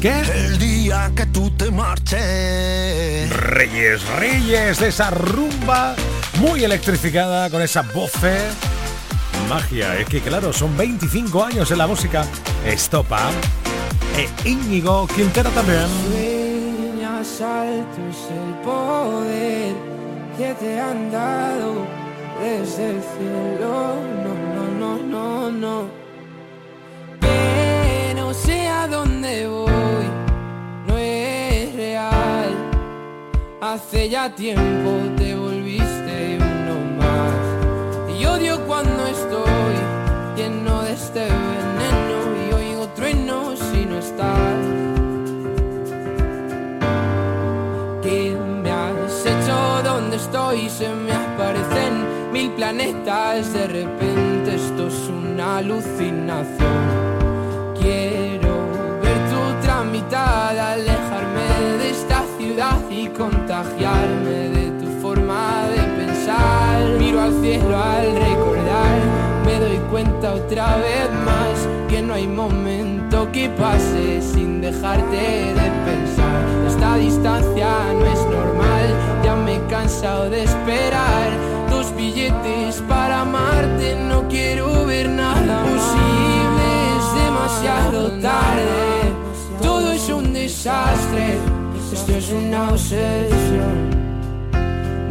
Qué? 0.00 0.20
El 0.20 0.58
día 0.58 1.12
que 1.14 1.26
tú 1.26 1.50
te 1.50 1.70
marches. 1.70 3.30
Reyes, 3.30 4.06
Reyes, 4.16 4.80
de 4.80 4.88
esa 4.88 5.10
rumba 5.10 5.94
muy 6.40 6.64
electrificada 6.64 7.50
con 7.50 7.62
esa 7.62 7.82
voce. 7.82 8.48
Magia, 9.48 9.98
es 9.98 10.06
que 10.08 10.20
claro, 10.20 10.52
son 10.52 10.76
25 10.76 11.44
años 11.44 11.70
en 11.70 11.78
la 11.78 11.86
música. 11.86 12.24
Estopa. 12.64 13.30
E 14.16 14.48
Íñigo 14.48 15.06
Quintero 15.08 15.50
también. 15.50 15.86
Sueñas 16.08 17.40
alto 17.40 18.00
es 18.10 18.16
el 18.30 18.54
poder 18.64 19.74
que 20.36 20.54
te 20.54 20.80
han 20.80 21.10
dado 21.10 21.86
desde 22.40 22.90
el 22.90 23.02
cielo. 23.02 23.96
No, 24.24 24.34
no, 24.54 24.64
no, 24.78 24.98
no, 25.02 25.50
no. 25.50 25.88
Que 27.20 28.14
no 28.14 28.32
sé 28.32 28.68
a 28.68 28.86
dónde 28.86 29.46
voy, 29.46 29.89
Hace 33.72 34.08
ya 34.08 34.28
tiempo 34.28 34.90
te 35.16 35.32
volviste 35.36 36.38
uno 36.40 36.74
más. 36.98 38.18
Y 38.18 38.26
odio 38.26 38.58
cuando 38.66 39.06
estoy 39.06 39.76
lleno 40.36 40.82
de 40.82 40.92
este 40.92 41.20
veneno 41.20 42.18
y 42.48 42.52
oigo 42.52 42.88
truenos 42.96 43.60
si 43.60 43.86
no 43.86 43.98
estás. 43.98 44.56
¿Qué 48.02 48.36
me 48.60 48.72
has 48.72 49.24
hecho? 49.24 49.82
¿Dónde 49.84 50.16
estoy? 50.16 50.68
Se 50.68 50.88
me 50.88 51.12
aparecen 51.12 52.32
mil 52.32 52.50
planetas. 52.50 53.52
De 53.52 53.68
repente 53.68 54.56
esto 54.56 54.88
es 54.88 55.08
una 55.08 55.58
alucinación. 55.58 56.88
Quiero 57.80 58.66
ver 59.00 59.18
tu 59.30 59.62
tramitada, 59.62 60.76
esta 60.76 61.09
y 62.90 63.06
contagiarme 63.10 64.48
de 64.50 64.70
tu 64.80 64.86
forma 65.00 65.68
de 65.68 66.04
pensar. 66.04 66.82
Miro 66.98 67.20
al 67.20 67.32
cielo 67.40 67.76
al 67.76 68.12
recordar, 68.12 68.98
me 69.46 69.60
doy 69.60 69.78
cuenta 69.88 70.34
otra 70.34 70.76
vez 70.78 71.08
más 71.24 71.68
que 71.88 72.02
no 72.02 72.14
hay 72.14 72.26
momento 72.26 73.30
que 73.30 73.48
pase 73.50 74.20
sin 74.20 74.60
dejarte 74.60 75.16
de 75.16 75.70
pensar. 75.86 76.44
Esta 76.66 76.96
distancia 76.96 77.68
no 77.94 78.06
es 78.06 78.20
normal, 78.24 78.86
ya 79.24 79.36
me 79.36 79.54
he 79.54 79.66
cansado 79.66 80.28
de 80.28 80.42
esperar. 80.42 81.30
Dos 81.70 81.94
billetes 81.94 82.82
para 82.88 83.20
amarte, 83.20 83.94
no 84.08 84.26
quiero 84.28 84.86
ver 84.86 85.08
nada 85.08 85.62
posible, 85.62 86.66
es 86.98 87.24
demasiado 87.24 88.10
tarde. 88.20 89.20
Todo 89.62 89.92
es 89.92 90.08
un 90.08 90.32
desastre, 90.32 91.38
es 92.16 92.30
una 92.32 92.70
obsesión. 92.70 93.90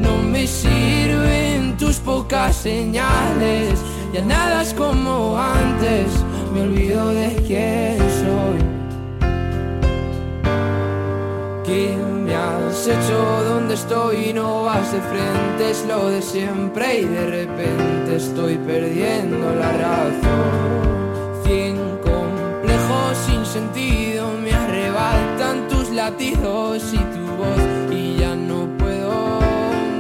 No 0.02 0.18
me 0.18 0.46
sirven 0.46 1.78
tus 1.78 1.98
pocas 1.98 2.56
señales, 2.56 3.80
ya 4.14 4.22
nada 4.24 4.62
es 4.62 4.74
como 4.74 5.38
antes, 5.38 6.08
me 6.54 6.62
olvido 6.62 7.10
de 7.10 7.36
quién 7.48 7.98
soy. 7.98 8.60
¿Qué 11.66 11.96
me 11.96 12.36
has 12.36 12.88
hecho? 12.88 13.44
¿Dónde 13.48 13.76
estoy? 13.76 14.34
No 14.34 14.64
vas 14.64 14.92
de 14.92 15.02
frente, 15.02 15.72
es 15.72 15.86
lo 15.88 16.10
de 16.10 16.22
siempre 16.22 17.00
y 17.02 17.06
de 17.06 17.26
repente 17.26 18.16
estoy 18.16 18.58
perdiendo 18.58 19.56
la 19.56 19.72
razón. 19.72 21.44
Cien 21.44 21.78
complejos 22.04 23.18
sin 23.28 23.46
sentido 23.46 24.09
latidos 26.10 26.84
y 26.92 26.98
tu 26.98 27.24
voz 27.38 27.92
y 27.92 28.16
ya 28.18 28.34
no 28.34 28.68
puedo. 28.80 29.40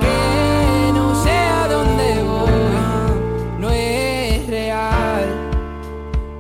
Que 0.01 0.91
no 0.93 1.23
sé 1.23 1.37
a 1.61 1.67
dónde 1.67 2.23
voy, 2.23 3.59
no 3.59 3.69
es 3.69 4.47
real. 4.47 5.25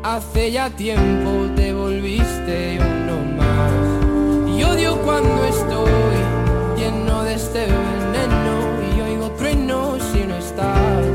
Hace 0.01 0.51
ya 0.51 0.69
tiempo 0.71 1.29
te 1.55 1.71
volviste 1.73 2.79
uno 2.79 3.17
más. 3.37 4.57
Y 4.57 4.63
odio 4.63 4.97
cuando 5.05 5.45
estoy 5.45 6.17
lleno 6.75 7.23
de 7.23 7.35
este 7.35 7.67
veneno 7.67 8.55
y 8.95 9.01
oigo 9.01 9.29
truenos 9.37 10.01
si 10.11 10.25
no 10.25 10.35
estás. 10.35 11.05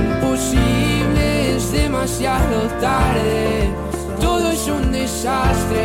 Imposible, 0.00 1.56
es 1.56 1.70
demasiado 1.70 2.62
tarde. 2.80 3.68
Todo 4.20 4.48
es 4.52 4.66
un 4.68 4.90
desastre, 4.90 5.84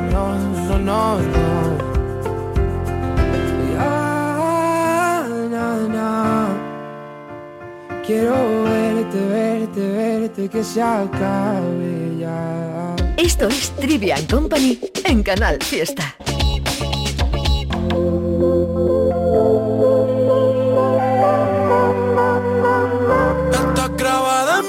no, 0.81 1.19
no, 1.19 1.21
no, 1.21 1.61
no. 1.71 1.91
Ya, 3.73 5.25
na, 5.49 5.65
na. 5.95 6.11
Quiero 8.05 8.63
verte, 8.63 9.19
verte, 9.27 9.79
verte, 9.79 10.49
que 10.49 10.63
se 10.63 10.81
acabe 10.81 12.17
ya. 12.19 12.95
Esto 13.17 13.47
es 13.47 13.71
Trivian 13.79 14.25
Company 14.25 14.79
en 15.05 15.23
Canal 15.23 15.57
Fiesta. 15.61 16.15
Está 23.51 23.87
grabada 23.97 24.61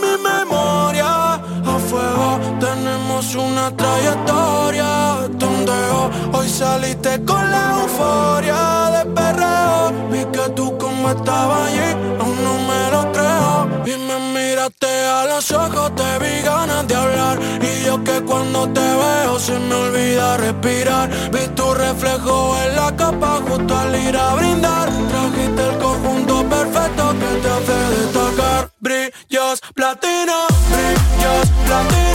saliste 6.62 7.12
con 7.24 7.42
la 7.50 7.64
euforia 7.80 8.62
de 8.94 9.02
perreo. 9.18 9.92
Vi 10.12 10.22
que 10.34 10.44
tú 10.56 10.66
como 10.78 11.10
estabas 11.10 11.60
allí, 11.66 11.88
aún 12.20 12.38
no 12.46 12.54
me 12.68 12.82
lo 12.94 13.02
creo. 13.16 13.54
Y 13.90 13.94
me 14.08 14.16
miraste 14.34 14.92
a 15.18 15.24
los 15.30 15.50
ojos, 15.50 15.86
te 15.98 16.10
vi 16.22 16.34
ganas 16.42 16.86
de 16.88 16.94
hablar. 16.94 17.36
Y 17.68 17.72
yo 17.86 17.94
que 18.04 18.16
cuando 18.30 18.60
te 18.76 18.86
veo 19.02 19.38
se 19.38 19.58
me 19.58 19.74
olvida 19.74 20.36
respirar. 20.36 21.10
Vi 21.34 21.44
tu 21.58 21.66
reflejo 21.74 22.34
en 22.64 22.76
la 22.76 22.88
capa 23.02 23.40
justo 23.46 23.72
al 23.76 23.94
ir 24.06 24.16
a 24.16 24.34
brindar. 24.34 24.88
Trajiste 25.12 25.62
el 25.68 25.76
conjunto 25.78 26.34
perfecto 26.54 27.04
que 27.20 27.30
te 27.42 27.48
hace 27.56 27.78
destacar. 27.96 28.70
Brillos 28.78 29.56
platino, 29.74 30.38
brillos 30.72 31.46
platino. 31.66 32.11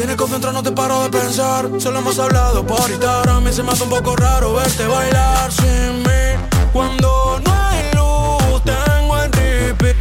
Tienes 0.00 0.16
concentrado, 0.16 0.54
no 0.54 0.62
te 0.62 0.72
paro 0.72 1.02
de 1.02 1.10
pensar. 1.10 1.68
Solo 1.76 1.98
hemos 1.98 2.18
hablado 2.18 2.66
por 2.66 2.88
Instagram. 2.88 3.46
Y 3.46 3.52
se 3.52 3.62
me 3.62 3.72
hace 3.72 3.82
un 3.82 3.90
poco 3.90 4.16
raro 4.16 4.54
verte 4.54 4.86
bailar 4.86 5.52
sin 5.52 5.98
mí. 5.98 6.48
Cuando 6.72 7.38
no 7.44 7.52
hay 7.52 7.82
luz, 7.92 8.62
tengo 8.64 9.22
en 9.22 9.30
repeat 9.30 9.96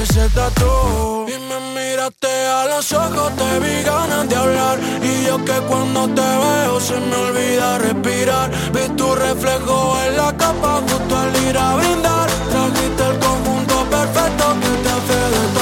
ese 0.00 0.30
tatu. 0.30 1.26
Y 1.28 1.32
me 1.32 1.58
miraste 1.74 2.46
a 2.46 2.64
los 2.64 2.90
ojos, 2.92 3.30
te 3.36 3.58
vi 3.60 3.82
ganas 3.82 4.26
de 4.26 4.36
hablar. 4.36 4.78
Y 5.02 5.26
yo 5.26 5.44
que 5.44 5.60
cuando 5.68 6.08
te 6.14 6.22
veo 6.22 6.80
se 6.80 6.98
me 6.98 7.16
olvida 7.16 7.76
respirar. 7.76 8.50
Vi 8.72 8.88
tu 8.96 9.14
reflejo 9.14 9.98
en 10.06 10.16
la 10.16 10.34
capa 10.34 10.80
justo 10.88 11.14
al 11.14 11.36
ir 11.46 11.58
a 11.58 11.76
brindar. 11.76 12.30
Trajiste 12.48 13.02
el 13.04 13.18
conjunto 13.18 13.84
perfecto 13.90 14.44
que 14.62 14.82
te 14.82 14.88
hace 14.88 15.30
destacar. 15.30 15.55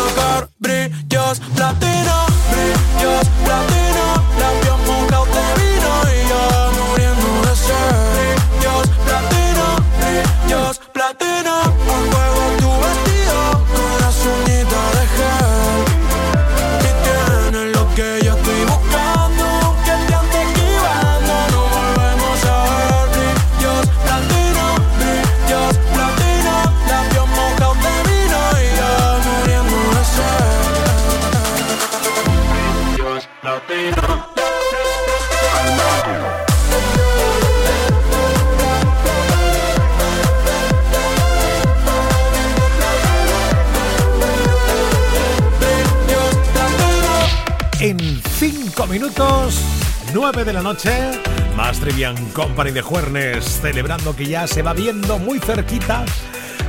9 50.14 50.44
de 50.44 50.52
la 50.52 50.62
noche, 50.62 51.10
más 51.56 51.80
Trivian 51.80 52.14
Company 52.30 52.70
de 52.70 52.82
Juernes, 52.82 53.44
celebrando 53.60 54.14
que 54.14 54.26
ya 54.26 54.46
se 54.46 54.62
va 54.62 54.72
viendo 54.72 55.18
muy 55.18 55.40
cerquita 55.40 56.04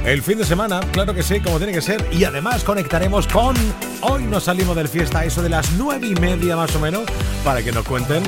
el 0.03 0.23
fin 0.23 0.39
de 0.39 0.45
semana, 0.45 0.79
claro 0.91 1.13
que 1.13 1.21
sí, 1.21 1.39
como 1.39 1.59
tiene 1.59 1.71
que 1.71 1.81
ser, 1.81 2.03
y 2.11 2.23
además 2.23 2.63
conectaremos 2.63 3.27
con. 3.27 3.55
Hoy 4.01 4.23
nos 4.23 4.45
salimos 4.45 4.75
del 4.75 4.87
fiesta, 4.87 5.23
eso 5.25 5.43
de 5.43 5.49
las 5.49 5.73
9 5.73 6.07
y 6.07 6.15
media 6.15 6.55
más 6.55 6.75
o 6.75 6.79
menos, 6.79 7.03
para 7.43 7.61
que 7.61 7.71
nos 7.71 7.85
cuenten 7.85 8.23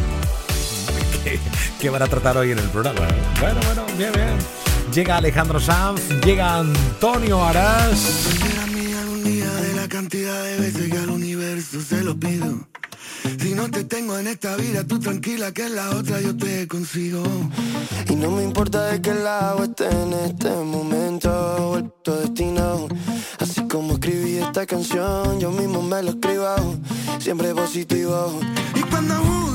qué, 1.79 1.89
van 1.89 2.03
a 2.03 2.07
tratar 2.07 2.37
hoy 2.37 2.51
en 2.51 2.59
el 2.59 2.69
programa. 2.69 3.07
Bueno, 3.39 3.59
bueno, 3.65 3.85
bien, 3.97 4.11
bien. 4.13 4.37
Llega 4.93 5.17
Alejandro 5.17 5.59
Sanz, 5.59 5.99
llega 6.23 6.57
Antonio 6.57 7.43
pido. 12.19 12.67
Si 13.39 13.53
no 13.53 13.69
te 13.69 13.83
tengo 13.83 14.17
en 14.17 14.27
esta 14.27 14.55
vida, 14.55 14.83
tú 14.83 14.99
tranquila 14.99 15.51
que 15.51 15.65
en 15.65 15.75
la 15.75 15.89
otra 15.91 16.21
yo 16.21 16.35
te 16.35 16.67
consigo. 16.67 17.23
Y 18.09 18.15
no 18.15 18.31
me 18.31 18.43
importa 18.43 18.85
de 18.87 19.01
qué 19.01 19.13
lado 19.13 19.63
esté 19.63 19.89
en 19.89 20.13
este 20.13 20.49
momento, 20.49 21.29
vuelto 21.69 22.19
destino. 22.19 22.87
Así 23.39 23.61
como 23.67 23.93
escribí 23.93 24.37
esta 24.37 24.65
canción, 24.65 25.39
yo 25.39 25.51
mismo 25.51 25.81
me 25.81 26.01
lo 26.03 26.11
escribo, 26.11 26.55
siempre 27.19 27.53
positivo. 27.53 28.39
Y 28.75 28.81
cuando 28.81 29.46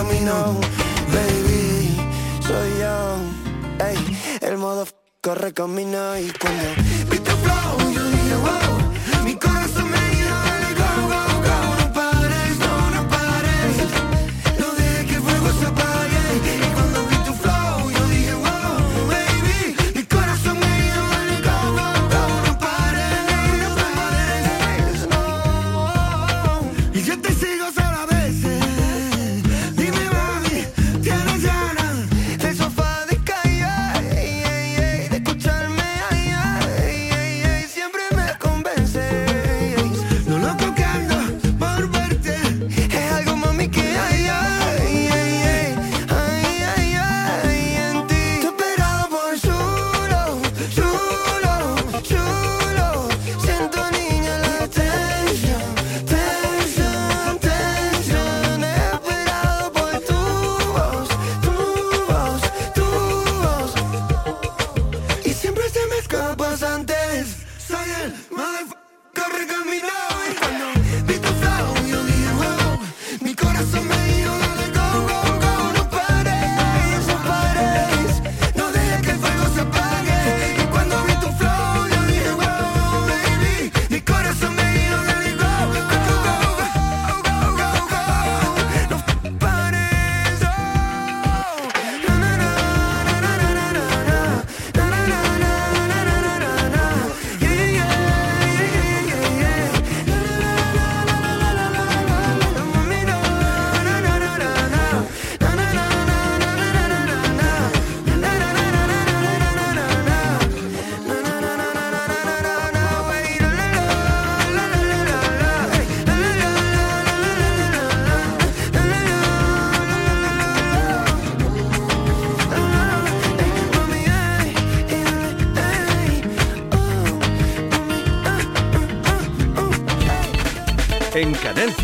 camino, 0.00 0.58
baby, 1.12 1.94
soy 2.40 2.70
yo, 2.80 3.18
ey, 3.84 3.98
el 4.40 4.56
modo 4.56 4.86
corre 5.20 5.52
camino 5.52 6.18
y 6.18 6.32
cuando 6.40 6.62
Vi 7.10 7.18
tu 7.18 7.30
flow, 7.30 7.92
yo 7.92 8.02
dije 8.04 8.36
wow, 8.36 8.79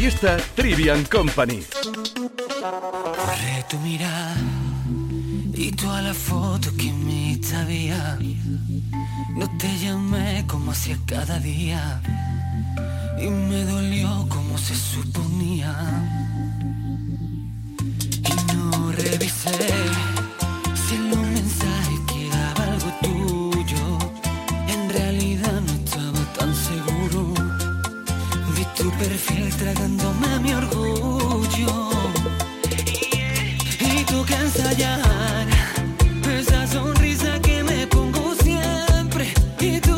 Fiesta 0.07 0.37
Trivian 0.55 1.03
Company. 1.07 1.65
Borré 2.63 3.65
tu 3.69 3.77
mirada 3.79 4.37
y 5.53 5.73
toda 5.73 6.01
la 6.01 6.15
foto 6.15 6.71
que 6.77 6.93
me 6.93 7.43
sabía. 7.43 8.17
No 9.35 9.51
te 9.59 9.69
llamé 9.79 10.45
como 10.47 10.71
hacía 10.71 10.97
cada 11.07 11.41
día 11.41 12.01
y 13.19 13.27
me 13.27 13.65
dolió 13.65 14.27
como 14.29 14.57
se 14.59 14.77
suponía. 14.77 15.16
Siempre 39.67 39.91
y 39.91 39.96